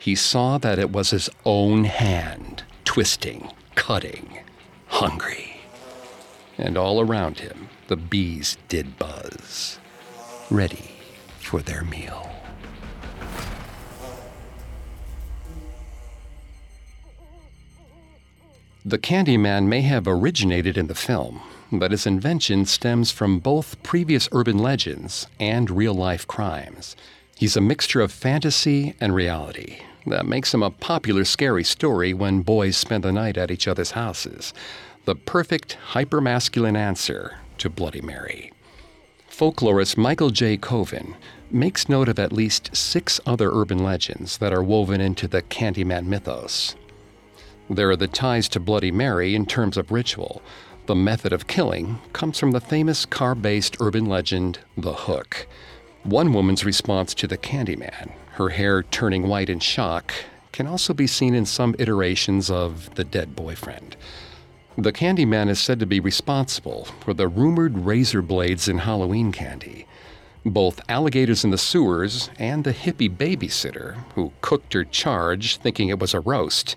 he 0.00 0.14
saw 0.14 0.56
that 0.58 0.78
it 0.78 0.92
was 0.92 1.10
his 1.10 1.28
own 1.44 1.84
hand, 1.84 2.64
twisting, 2.84 3.50
cutting 3.74 4.43
hungry. 4.94 5.56
And 6.56 6.78
all 6.78 7.00
around 7.00 7.40
him, 7.40 7.68
the 7.88 7.96
bees 7.96 8.56
did 8.68 8.96
buzz, 8.96 9.80
ready 10.50 10.92
for 11.40 11.60
their 11.60 11.82
meal. 11.82 12.30
The 18.84 18.98
Candyman 18.98 19.66
may 19.66 19.80
have 19.80 20.06
originated 20.06 20.78
in 20.78 20.86
the 20.86 20.94
film, 20.94 21.40
but 21.72 21.90
his 21.90 22.06
invention 22.06 22.64
stems 22.64 23.10
from 23.10 23.40
both 23.40 23.82
previous 23.82 24.28
urban 24.30 24.58
legends 24.58 25.26
and 25.40 25.70
real 25.70 25.94
life 25.94 26.24
crimes. 26.28 26.94
He's 27.36 27.56
a 27.56 27.60
mixture 27.60 28.00
of 28.00 28.12
fantasy 28.12 28.94
and 29.00 29.12
reality. 29.12 29.80
That 30.06 30.26
makes 30.26 30.52
him 30.52 30.62
a 30.62 30.70
popular 30.70 31.24
scary 31.24 31.64
story 31.64 32.12
when 32.12 32.42
boys 32.42 32.76
spend 32.76 33.04
the 33.04 33.12
night 33.12 33.36
at 33.36 33.50
each 33.50 33.66
other's 33.66 33.92
houses 33.92 34.52
the 35.04 35.14
perfect 35.14 35.76
hypermasculine 35.92 36.78
answer 36.78 37.38
to 37.58 37.68
Bloody 37.68 38.00
Mary. 38.00 38.52
Folklorist 39.30 39.98
Mikel 39.98 40.30
J. 40.30 40.56
Koven 40.56 41.14
makes 41.50 41.88
note 41.88 42.08
of 42.08 42.18
at 42.18 42.32
least 42.32 42.74
six 42.74 43.20
other 43.26 43.50
urban 43.52 43.82
legends 43.82 44.38
that 44.38 44.52
are 44.52 44.62
woven 44.62 45.00
into 45.00 45.28
the 45.28 45.42
Candyman 45.42 46.06
mythos. 46.06 46.74
There 47.68 47.90
are 47.90 47.96
the 47.96 48.08
ties 48.08 48.48
to 48.50 48.60
Bloody 48.60 48.90
Mary 48.90 49.34
in 49.34 49.44
terms 49.44 49.76
of 49.76 49.92
ritual. 49.92 50.40
The 50.86 50.94
method 50.94 51.32
of 51.32 51.46
killing 51.46 51.98
comes 52.12 52.38
from 52.38 52.52
the 52.52 52.60
famous 52.60 53.04
car 53.04 53.34
based 53.34 53.76
urban 53.80 54.06
legend, 54.06 54.60
The 54.76 54.92
Hook. 54.92 55.46
One 56.02 56.32
woman's 56.32 56.64
response 56.64 57.14
to 57.14 57.26
the 57.26 57.38
Candyman, 57.38 58.12
her 58.34 58.50
hair 58.50 58.82
turning 58.82 59.28
white 59.28 59.48
in 59.48 59.60
shock, 59.60 60.12
can 60.52 60.66
also 60.66 60.92
be 60.92 61.06
seen 61.06 61.34
in 61.34 61.46
some 61.46 61.74
iterations 61.78 62.50
of 62.50 62.94
The 62.94 63.04
Dead 63.04 63.34
Boyfriend. 63.34 63.96
The 64.76 64.92
Candyman 64.92 65.48
is 65.48 65.60
said 65.60 65.78
to 65.80 65.86
be 65.86 66.00
responsible 66.00 66.86
for 67.00 67.14
the 67.14 67.28
rumored 67.28 67.78
razor 67.78 68.22
blades 68.22 68.66
in 68.66 68.78
Halloween 68.78 69.30
candy. 69.30 69.86
Both 70.44 70.80
alligators 70.88 71.44
in 71.44 71.50
the 71.50 71.58
sewers 71.58 72.28
and 72.38 72.64
the 72.64 72.74
hippie 72.74 73.14
babysitter 73.14 73.98
who 74.14 74.32
cooked 74.40 74.72
her 74.72 74.84
charge 74.84 75.56
thinking 75.58 75.88
it 75.88 76.00
was 76.00 76.12
a 76.12 76.20
roast 76.20 76.74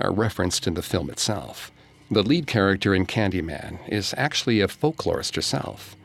are 0.00 0.12
referenced 0.12 0.66
in 0.66 0.74
the 0.74 0.82
film 0.82 1.08
itself. 1.08 1.70
The 2.10 2.24
lead 2.24 2.48
character 2.48 2.94
in 2.94 3.06
Candyman 3.06 3.78
is 3.88 4.12
actually 4.16 4.60
a 4.60 4.68
folklorist 4.68 5.36
herself. 5.36 5.96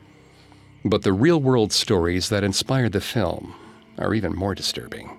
But 0.84 1.02
the 1.02 1.12
real 1.12 1.40
world 1.40 1.72
stories 1.72 2.28
that 2.28 2.44
inspired 2.44 2.92
the 2.92 3.00
film 3.00 3.54
are 3.98 4.14
even 4.14 4.34
more 4.34 4.54
disturbing. 4.54 5.18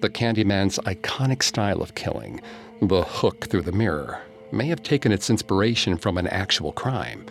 The 0.00 0.10
Candyman's 0.10 0.78
iconic 0.80 1.42
style 1.42 1.80
of 1.80 1.94
killing, 1.94 2.40
the 2.82 3.02
hook 3.02 3.46
through 3.46 3.62
the 3.62 3.72
mirror, 3.72 4.20
may 4.52 4.66
have 4.66 4.82
taken 4.82 5.12
its 5.12 5.30
inspiration 5.30 5.96
from 5.96 6.18
an 6.18 6.26
actual 6.28 6.72
crime, 6.72 7.26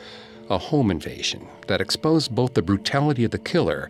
a 0.50 0.58
home 0.58 0.92
invasion 0.92 1.48
that 1.68 1.82
exposed 1.82 2.34
both 2.34 2.54
the 2.54 2.62
brutality 2.62 3.24
of 3.24 3.32
the 3.32 3.38
killer 3.40 3.90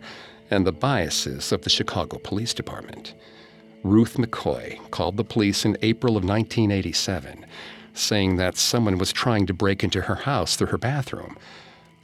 and 0.50 0.66
the 0.66 0.72
biases 0.72 1.52
of 1.52 1.62
the 1.62 1.70
Chicago 1.70 2.18
Police 2.18 2.54
Department. 2.54 3.14
Ruth 3.82 4.16
McCoy 4.16 4.78
called 4.90 5.16
the 5.16 5.24
police 5.24 5.64
in 5.64 5.76
April 5.82 6.16
of 6.16 6.24
1987, 6.24 7.46
saying 7.94 8.36
that 8.36 8.56
someone 8.56 8.98
was 8.98 9.12
trying 9.12 9.46
to 9.46 9.54
break 9.54 9.82
into 9.82 10.02
her 10.02 10.14
house 10.14 10.56
through 10.56 10.68
her 10.68 10.78
bathroom. 10.78 11.36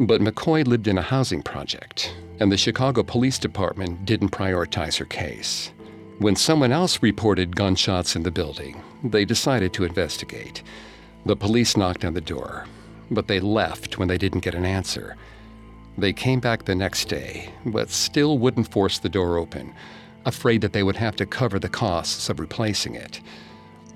But 0.01 0.21
McCoy 0.21 0.67
lived 0.67 0.89
in 0.89 0.99
a 0.99 1.03
housing 1.03 1.43
project, 1.43 2.15
and 2.41 2.51
the 2.51 2.57
Chicago 2.57 3.03
Police 3.03 3.39
Department 3.39 4.05
didn't 4.05 4.31
prioritize 4.31 4.99
her 4.99 5.05
case. 5.05 5.73
When 6.19 6.37
someone 6.37 6.73
else 6.73 7.03
reported 7.03 7.57
gunshots 7.57 8.15
in 8.17 8.23
the 8.23 8.31
building, 8.31 8.83
they 9.03 9.25
decided 9.25 9.73
to 9.75 9.85
investigate. 9.85 10.63
The 11.27 11.37
police 11.37 11.77
knocked 11.77 12.05
on 12.05 12.15
the 12.15 12.21
door, 12.21 12.67
but 13.11 13.29
they 13.29 13.41
left 13.41 13.99
when 13.99 14.09
they 14.09 14.19
didn't 14.19 14.45
get 14.45 14.55
an 14.55 14.65
answer. 14.65 15.17
They 15.99 16.13
came 16.13 16.41
back 16.41 16.65
the 16.65 16.75
next 16.75 17.09
day, 17.09 17.51
but 17.67 17.91
still 17.91 18.39
wouldn't 18.39 18.73
force 18.73 18.99
the 18.99 19.09
door 19.09 19.37
open, 19.37 19.75
afraid 20.25 20.61
that 20.61 20.73
they 20.73 20.83
would 20.83 20.97
have 20.97 21.17
to 21.17 21.27
cover 21.27 21.59
the 21.59 21.69
costs 21.69 22.29
of 22.29 22.41
replacing 22.41 22.95
it. 22.95 23.21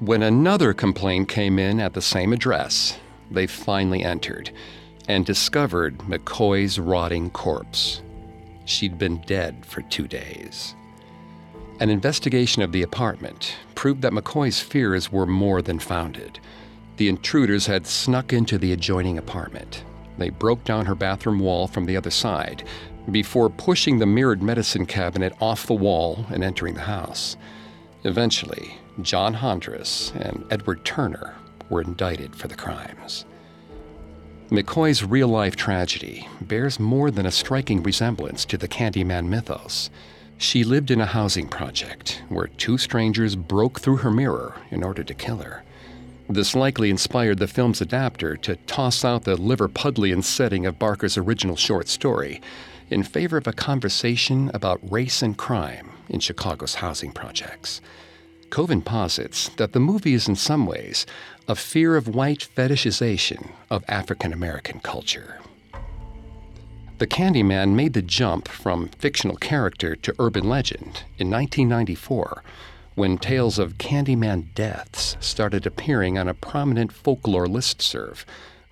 When 0.00 0.22
another 0.22 0.74
complaint 0.74 1.28
came 1.28 1.58
in 1.58 1.80
at 1.80 1.94
the 1.94 2.02
same 2.02 2.32
address, 2.32 2.98
they 3.30 3.46
finally 3.46 4.02
entered 4.02 4.50
and 5.08 5.24
discovered 5.24 5.98
McCoy's 5.98 6.78
rotting 6.78 7.30
corpse. 7.30 8.02
She'd 8.66 8.98
been 8.98 9.22
dead 9.22 9.64
for 9.64 9.80
two 9.82 10.06
days. 10.06 10.74
An 11.80 11.88
investigation 11.88 12.62
of 12.62 12.72
the 12.72 12.82
apartment 12.82 13.56
proved 13.74 14.02
that 14.02 14.12
McCoy's 14.12 14.60
fears 14.60 15.10
were 15.10 15.26
more 15.26 15.62
than 15.62 15.78
founded. 15.78 16.40
The 16.96 17.08
intruders 17.08 17.66
had 17.66 17.86
snuck 17.86 18.32
into 18.32 18.58
the 18.58 18.72
adjoining 18.72 19.18
apartment. 19.18 19.84
They 20.18 20.30
broke 20.30 20.64
down 20.64 20.86
her 20.86 20.94
bathroom 20.94 21.38
wall 21.38 21.68
from 21.68 21.84
the 21.84 21.96
other 21.96 22.10
side 22.10 22.64
before 23.10 23.50
pushing 23.50 23.98
the 23.98 24.06
mirrored 24.06 24.42
medicine 24.42 24.86
cabinet 24.86 25.34
off 25.40 25.66
the 25.66 25.74
wall 25.74 26.26
and 26.30 26.42
entering 26.42 26.74
the 26.74 26.80
house. 26.80 27.36
Eventually, 28.04 28.78
John 29.02 29.34
Hondras 29.34 30.12
and 30.16 30.44
Edward 30.50 30.84
Turner 30.84 31.34
were 31.70 31.82
indicted 31.82 32.34
for 32.34 32.48
the 32.48 32.56
crimes. 32.56 33.26
McCoy's 34.50 35.02
real 35.02 35.26
life 35.26 35.56
tragedy 35.56 36.28
bears 36.40 36.78
more 36.78 37.10
than 37.10 37.26
a 37.26 37.32
striking 37.32 37.82
resemblance 37.82 38.44
to 38.44 38.56
the 38.56 38.68
Candyman 38.68 39.26
mythos. 39.26 39.90
She 40.38 40.62
lived 40.62 40.92
in 40.92 41.00
a 41.00 41.06
housing 41.06 41.48
project 41.48 42.22
where 42.28 42.46
two 42.46 42.78
strangers 42.78 43.34
broke 43.34 43.80
through 43.80 43.96
her 43.98 44.10
mirror 44.10 44.54
in 44.70 44.84
order 44.84 45.02
to 45.02 45.14
kill 45.14 45.38
her. 45.38 45.64
This 46.28 46.54
likely 46.54 46.90
inspired 46.90 47.38
the 47.38 47.48
film's 47.48 47.80
adapter 47.80 48.36
to 48.36 48.54
toss 48.68 49.04
out 49.04 49.24
the 49.24 49.36
Liverpudlian 49.36 50.22
setting 50.22 50.64
of 50.64 50.78
Barker's 50.78 51.18
original 51.18 51.56
short 51.56 51.88
story 51.88 52.40
in 52.88 53.02
favor 53.02 53.38
of 53.38 53.48
a 53.48 53.52
conversation 53.52 54.52
about 54.54 54.92
race 54.92 55.22
and 55.22 55.36
crime 55.36 55.90
in 56.08 56.20
Chicago's 56.20 56.76
housing 56.76 57.10
projects. 57.10 57.80
Koven 58.50 58.84
posits 58.84 59.48
that 59.56 59.72
the 59.72 59.80
movie 59.80 60.14
is 60.14 60.28
in 60.28 60.36
some 60.36 60.66
ways 60.66 61.06
a 61.48 61.54
fear 61.54 61.96
of 61.96 62.08
white 62.08 62.48
fetishization 62.56 63.50
of 63.70 63.84
African 63.88 64.32
American 64.32 64.80
culture. 64.80 65.40
The 66.98 67.06
Candyman 67.06 67.74
made 67.74 67.92
the 67.92 68.00
jump 68.02 68.48
from 68.48 68.88
fictional 68.98 69.36
character 69.36 69.94
to 69.96 70.14
urban 70.18 70.48
legend 70.48 71.04
in 71.18 71.30
1994 71.30 72.42
when 72.94 73.18
tales 73.18 73.58
of 73.58 73.76
Candyman 73.76 74.54
deaths 74.54 75.18
started 75.20 75.66
appearing 75.66 76.16
on 76.16 76.26
a 76.26 76.34
prominent 76.34 76.90
folklore 76.90 77.46
listserv, 77.46 78.24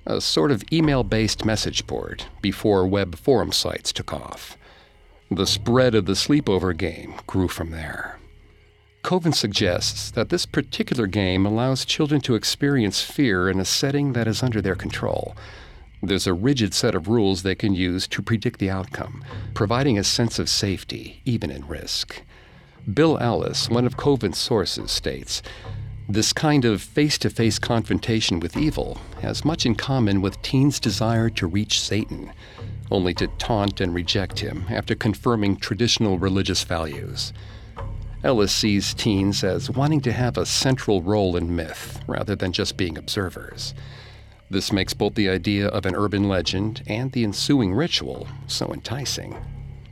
a 0.07 0.23
sort 0.23 0.51
of 0.51 0.65
email 0.73 1.05
based 1.05 1.45
message 1.45 1.87
board 1.87 2.25
before 2.41 2.87
web 2.87 3.15
forum 3.17 3.53
sites 3.53 3.93
took 3.93 4.15
off. 4.15 4.57
The 5.31 5.47
spread 5.47 5.95
of 5.95 6.07
the 6.07 6.13
sleepover 6.15 6.75
game 6.75 7.15
grew 7.27 7.49
from 7.49 7.71
there. 7.71 8.19
Koven 9.05 9.35
suggests 9.35 10.11
that 10.11 10.31
this 10.31 10.47
particular 10.47 11.07
game 11.07 11.47
allows 11.47 11.85
children 11.85 12.21
to 12.23 12.35
experience 12.35 13.03
fear 13.03 13.49
in 13.49 13.61
a 13.61 13.65
setting 13.65 14.15
that 14.15 14.27
is 14.27 14.43
under 14.43 14.61
their 14.61 14.75
control 14.75 15.37
there's 16.09 16.27
a 16.27 16.35
rigid 16.35 16.75
set 16.75 16.95
of 16.95 17.09
rules 17.09 17.43
they 17.43 17.55
can 17.55 17.75
use 17.75 18.07
to 18.09 18.23
predict 18.23 18.59
the 18.59 18.71
outcome, 18.71 19.25
providing 19.55 19.99
a 19.99 20.05
sense 20.05 20.39
of 20.39 20.49
safety, 20.49 21.21
even 21.25 21.51
in 21.51 21.67
risk. 21.67 22.23
Bill 22.93 23.19
Ellis, 23.19 23.71
one 23.71 23.87
of 23.87 23.97
Koven's 23.97 24.39
sources, 24.39 24.91
states 24.91 25.43
this 26.07 26.35
kind 26.35 26.67
of 26.67 26.83
face 26.83 27.17
to 27.19 27.31
face 27.31 27.59
confrontation 27.59 28.39
with 28.39 28.59
evil 28.59 29.01
has 29.23 29.45
much 29.45 29.65
in 29.65 29.75
common 29.75 30.21
with 30.21 30.41
teens' 30.43 30.79
desire 30.79 31.31
to 31.31 31.47
reach 31.47 31.81
Satan, 31.81 32.31
only 32.91 33.15
to 33.15 33.27
taunt 33.39 33.81
and 33.81 33.95
reject 33.95 34.41
him 34.41 34.67
after 34.69 34.95
confirming 34.95 35.57
traditional 35.57 36.19
religious 36.19 36.63
values. 36.63 37.33
Ellis 38.25 38.55
sees 38.55 38.95
teens 38.95 39.45
as 39.45 39.69
wanting 39.69 40.01
to 40.01 40.11
have 40.11 40.39
a 40.39 40.47
central 40.47 41.03
role 41.03 41.37
in 41.37 41.55
myth 41.55 42.01
rather 42.07 42.35
than 42.35 42.53
just 42.53 42.79
being 42.79 42.97
observers. 42.97 43.75
This 44.49 44.73
makes 44.73 44.95
both 44.95 45.15
the 45.15 45.29
idea 45.29 45.69
of 45.69 45.85
an 45.85 45.95
urban 45.95 46.27
legend 46.27 46.83
and 46.87 47.13
the 47.13 47.23
ensuing 47.23 47.75
ritual 47.75 48.27
so 48.47 48.73
enticing. 48.73 49.37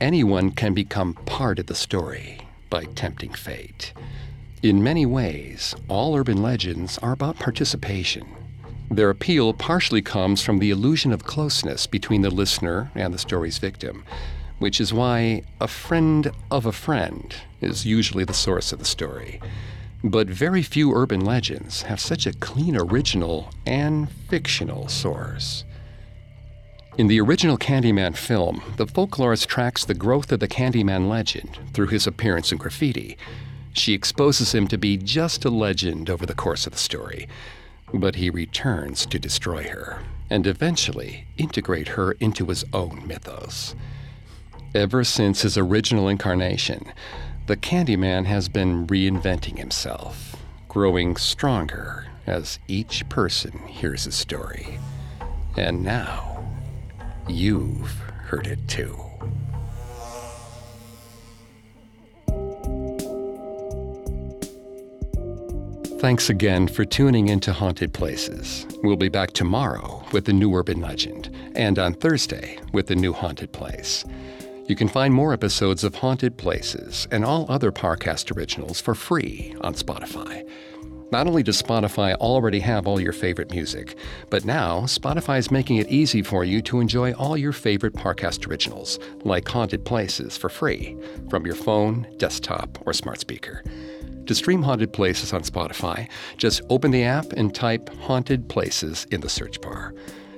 Anyone 0.00 0.50
can 0.50 0.72
become 0.72 1.12
part 1.12 1.58
of 1.58 1.66
the 1.66 1.74
story 1.74 2.40
by 2.70 2.84
tempting 2.84 3.34
fate. 3.34 3.92
In 4.62 4.82
many 4.82 5.04
ways, 5.04 5.74
all 5.86 6.16
urban 6.16 6.42
legends 6.42 6.96
are 6.98 7.12
about 7.12 7.38
participation. 7.38 8.26
Their 8.90 9.10
appeal 9.10 9.52
partially 9.52 10.00
comes 10.00 10.42
from 10.42 10.58
the 10.58 10.70
illusion 10.70 11.12
of 11.12 11.24
closeness 11.24 11.86
between 11.86 12.22
the 12.22 12.30
listener 12.30 12.90
and 12.94 13.12
the 13.12 13.18
story's 13.18 13.58
victim, 13.58 14.04
which 14.58 14.80
is 14.80 14.90
why 14.90 15.42
a 15.60 15.68
friend 15.68 16.32
of 16.50 16.64
a 16.64 16.72
friend 16.72 17.34
is 17.62 17.86
usually 17.86 18.24
the 18.24 18.34
source 18.34 18.72
of 18.72 18.78
the 18.78 18.84
story. 18.84 19.40
But 20.04 20.28
very 20.28 20.62
few 20.62 20.92
urban 20.94 21.24
legends 21.24 21.82
have 21.82 22.00
such 22.00 22.26
a 22.26 22.32
clean 22.32 22.76
original 22.76 23.50
and 23.64 24.10
fictional 24.10 24.88
source. 24.88 25.64
In 26.98 27.06
the 27.06 27.20
original 27.20 27.56
Candyman 27.56 28.16
film, 28.16 28.62
the 28.76 28.86
folklorist 28.86 29.46
tracks 29.46 29.84
the 29.84 29.94
growth 29.94 30.30
of 30.30 30.40
the 30.40 30.48
Candyman 30.48 31.08
legend 31.08 31.58
through 31.72 31.86
his 31.86 32.06
appearance 32.06 32.52
in 32.52 32.58
graffiti. 32.58 33.16
She 33.72 33.94
exposes 33.94 34.54
him 34.54 34.66
to 34.68 34.76
be 34.76 34.98
just 34.98 35.44
a 35.44 35.50
legend 35.50 36.10
over 36.10 36.26
the 36.26 36.34
course 36.34 36.66
of 36.66 36.72
the 36.72 36.78
story, 36.78 37.28
but 37.94 38.16
he 38.16 38.28
returns 38.28 39.06
to 39.06 39.18
destroy 39.18 39.62
her 39.64 40.02
and 40.28 40.46
eventually 40.46 41.26
integrate 41.38 41.88
her 41.88 42.12
into 42.12 42.46
his 42.46 42.64
own 42.72 43.06
mythos. 43.06 43.74
Ever 44.74 45.04
since 45.04 45.42
his 45.42 45.56
original 45.56 46.08
incarnation, 46.08 46.92
the 47.46 47.56
Candyman 47.56 48.24
has 48.24 48.48
been 48.48 48.86
reinventing 48.86 49.58
himself, 49.58 50.36
growing 50.68 51.16
stronger 51.16 52.06
as 52.26 52.58
each 52.68 53.08
person 53.08 53.58
hears 53.66 54.04
his 54.04 54.14
story. 54.14 54.78
And 55.56 55.82
now, 55.82 56.44
you've 57.28 57.90
heard 58.26 58.46
it 58.46 58.60
too. 58.68 58.96
Thanks 65.98 66.30
again 66.30 66.66
for 66.66 66.84
tuning 66.84 67.28
into 67.28 67.52
Haunted 67.52 67.92
Places. 67.92 68.66
We'll 68.82 68.96
be 68.96 69.08
back 69.08 69.32
tomorrow 69.32 70.04
with 70.12 70.28
a 70.28 70.32
new 70.32 70.52
urban 70.54 70.80
legend, 70.80 71.32
and 71.54 71.78
on 71.78 71.94
Thursday 71.94 72.58
with 72.72 72.90
a 72.90 72.96
new 72.96 73.12
haunted 73.12 73.52
place. 73.52 74.04
You 74.66 74.76
can 74.76 74.86
find 74.86 75.12
more 75.12 75.32
episodes 75.32 75.82
of 75.82 75.96
Haunted 75.96 76.36
Places 76.36 77.08
and 77.10 77.24
all 77.24 77.46
other 77.48 77.72
Parcast 77.72 78.34
originals 78.36 78.80
for 78.80 78.94
free 78.94 79.56
on 79.60 79.74
Spotify. 79.74 80.48
Not 81.10 81.26
only 81.26 81.42
does 81.42 81.60
Spotify 81.60 82.14
already 82.14 82.60
have 82.60 82.86
all 82.86 83.00
your 83.00 83.12
favorite 83.12 83.50
music, 83.50 83.96
but 84.30 84.44
now 84.44 84.82
Spotify 84.82 85.38
is 85.38 85.50
making 85.50 85.78
it 85.78 85.88
easy 85.88 86.22
for 86.22 86.44
you 86.44 86.62
to 86.62 86.78
enjoy 86.78 87.12
all 87.14 87.36
your 87.36 87.52
favorite 87.52 87.94
Parcast 87.94 88.48
originals, 88.48 89.00
like 89.24 89.48
Haunted 89.48 89.84
Places, 89.84 90.36
for 90.36 90.48
free 90.48 90.96
from 91.28 91.44
your 91.44 91.56
phone, 91.56 92.06
desktop, 92.18 92.78
or 92.86 92.92
smart 92.92 93.18
speaker. 93.18 93.64
To 94.26 94.34
stream 94.34 94.62
Haunted 94.62 94.92
Places 94.92 95.32
on 95.32 95.42
Spotify, 95.42 96.08
just 96.36 96.62
open 96.70 96.92
the 96.92 97.02
app 97.02 97.32
and 97.32 97.52
type 97.52 97.92
Haunted 97.96 98.48
Places 98.48 99.08
in 99.10 99.22
the 99.22 99.28
search 99.28 99.60
bar. 99.60 99.92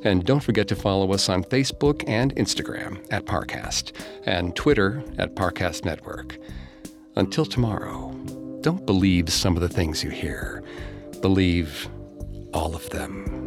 And 0.04 0.24
don't 0.24 0.40
forget 0.40 0.68
to 0.68 0.76
follow 0.76 1.12
us 1.12 1.28
on 1.28 1.44
Facebook 1.44 2.04
and 2.06 2.34
Instagram 2.36 3.04
at 3.10 3.24
Parcast 3.24 3.92
and 4.26 4.54
Twitter 4.54 5.02
at 5.18 5.34
Parcast 5.34 5.84
Network. 5.84 6.38
Until 7.16 7.46
tomorrow, 7.46 8.12
don't 8.60 8.84
believe 8.84 9.30
some 9.30 9.56
of 9.56 9.62
the 9.62 9.68
things 9.68 10.04
you 10.04 10.10
hear. 10.10 10.62
Believe 11.22 11.88
all 12.52 12.74
of 12.76 12.88
them. 12.90 13.40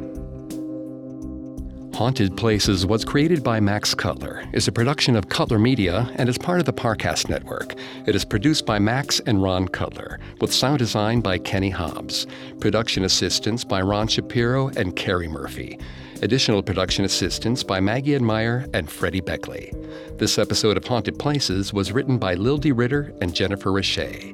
Haunted 1.93 2.37
Places 2.37 2.85
was 2.85 3.03
created 3.03 3.43
by 3.43 3.59
Max 3.59 3.95
Cutler, 3.95 4.43
is 4.53 4.67
a 4.67 4.71
production 4.71 5.15
of 5.15 5.29
Cutler 5.29 5.57
Media, 5.57 6.11
and 6.15 6.29
is 6.29 6.37
part 6.37 6.59
of 6.59 6.67
the 6.67 6.73
Parcast 6.73 7.27
Network. 7.27 7.73
It 8.05 8.15
is 8.15 8.23
produced 8.23 8.67
by 8.67 8.77
Max 8.77 9.19
and 9.21 9.41
Ron 9.41 9.67
Cutler, 9.67 10.19
with 10.39 10.53
sound 10.53 10.77
design 10.77 11.21
by 11.21 11.39
Kenny 11.39 11.71
Hobbs, 11.71 12.27
production 12.59 13.03
assistance 13.03 13.63
by 13.63 13.81
Ron 13.81 14.07
Shapiro 14.07 14.67
and 14.77 14.95
Carrie 14.95 15.27
Murphy. 15.27 15.79
Additional 16.23 16.63
production 16.63 17.05
assistance 17.05 17.63
by 17.63 17.79
Maggie 17.79 18.15
Admire 18.15 18.65
and 18.73 18.89
Freddie 18.89 19.21
Beckley. 19.21 19.71
This 20.17 20.39
episode 20.39 20.75
of 20.75 20.85
Haunted 20.85 21.19
Places 21.19 21.73
was 21.73 21.91
written 21.91 22.17
by 22.17 22.33
Lil 22.33 22.57
D. 22.57 22.71
Ritter 22.71 23.13
and 23.21 23.35
Jennifer 23.35 23.71
Richey. 23.71 24.33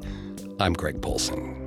I'm 0.62 0.74
Greg 0.74 1.02
Polcyn. 1.02 1.63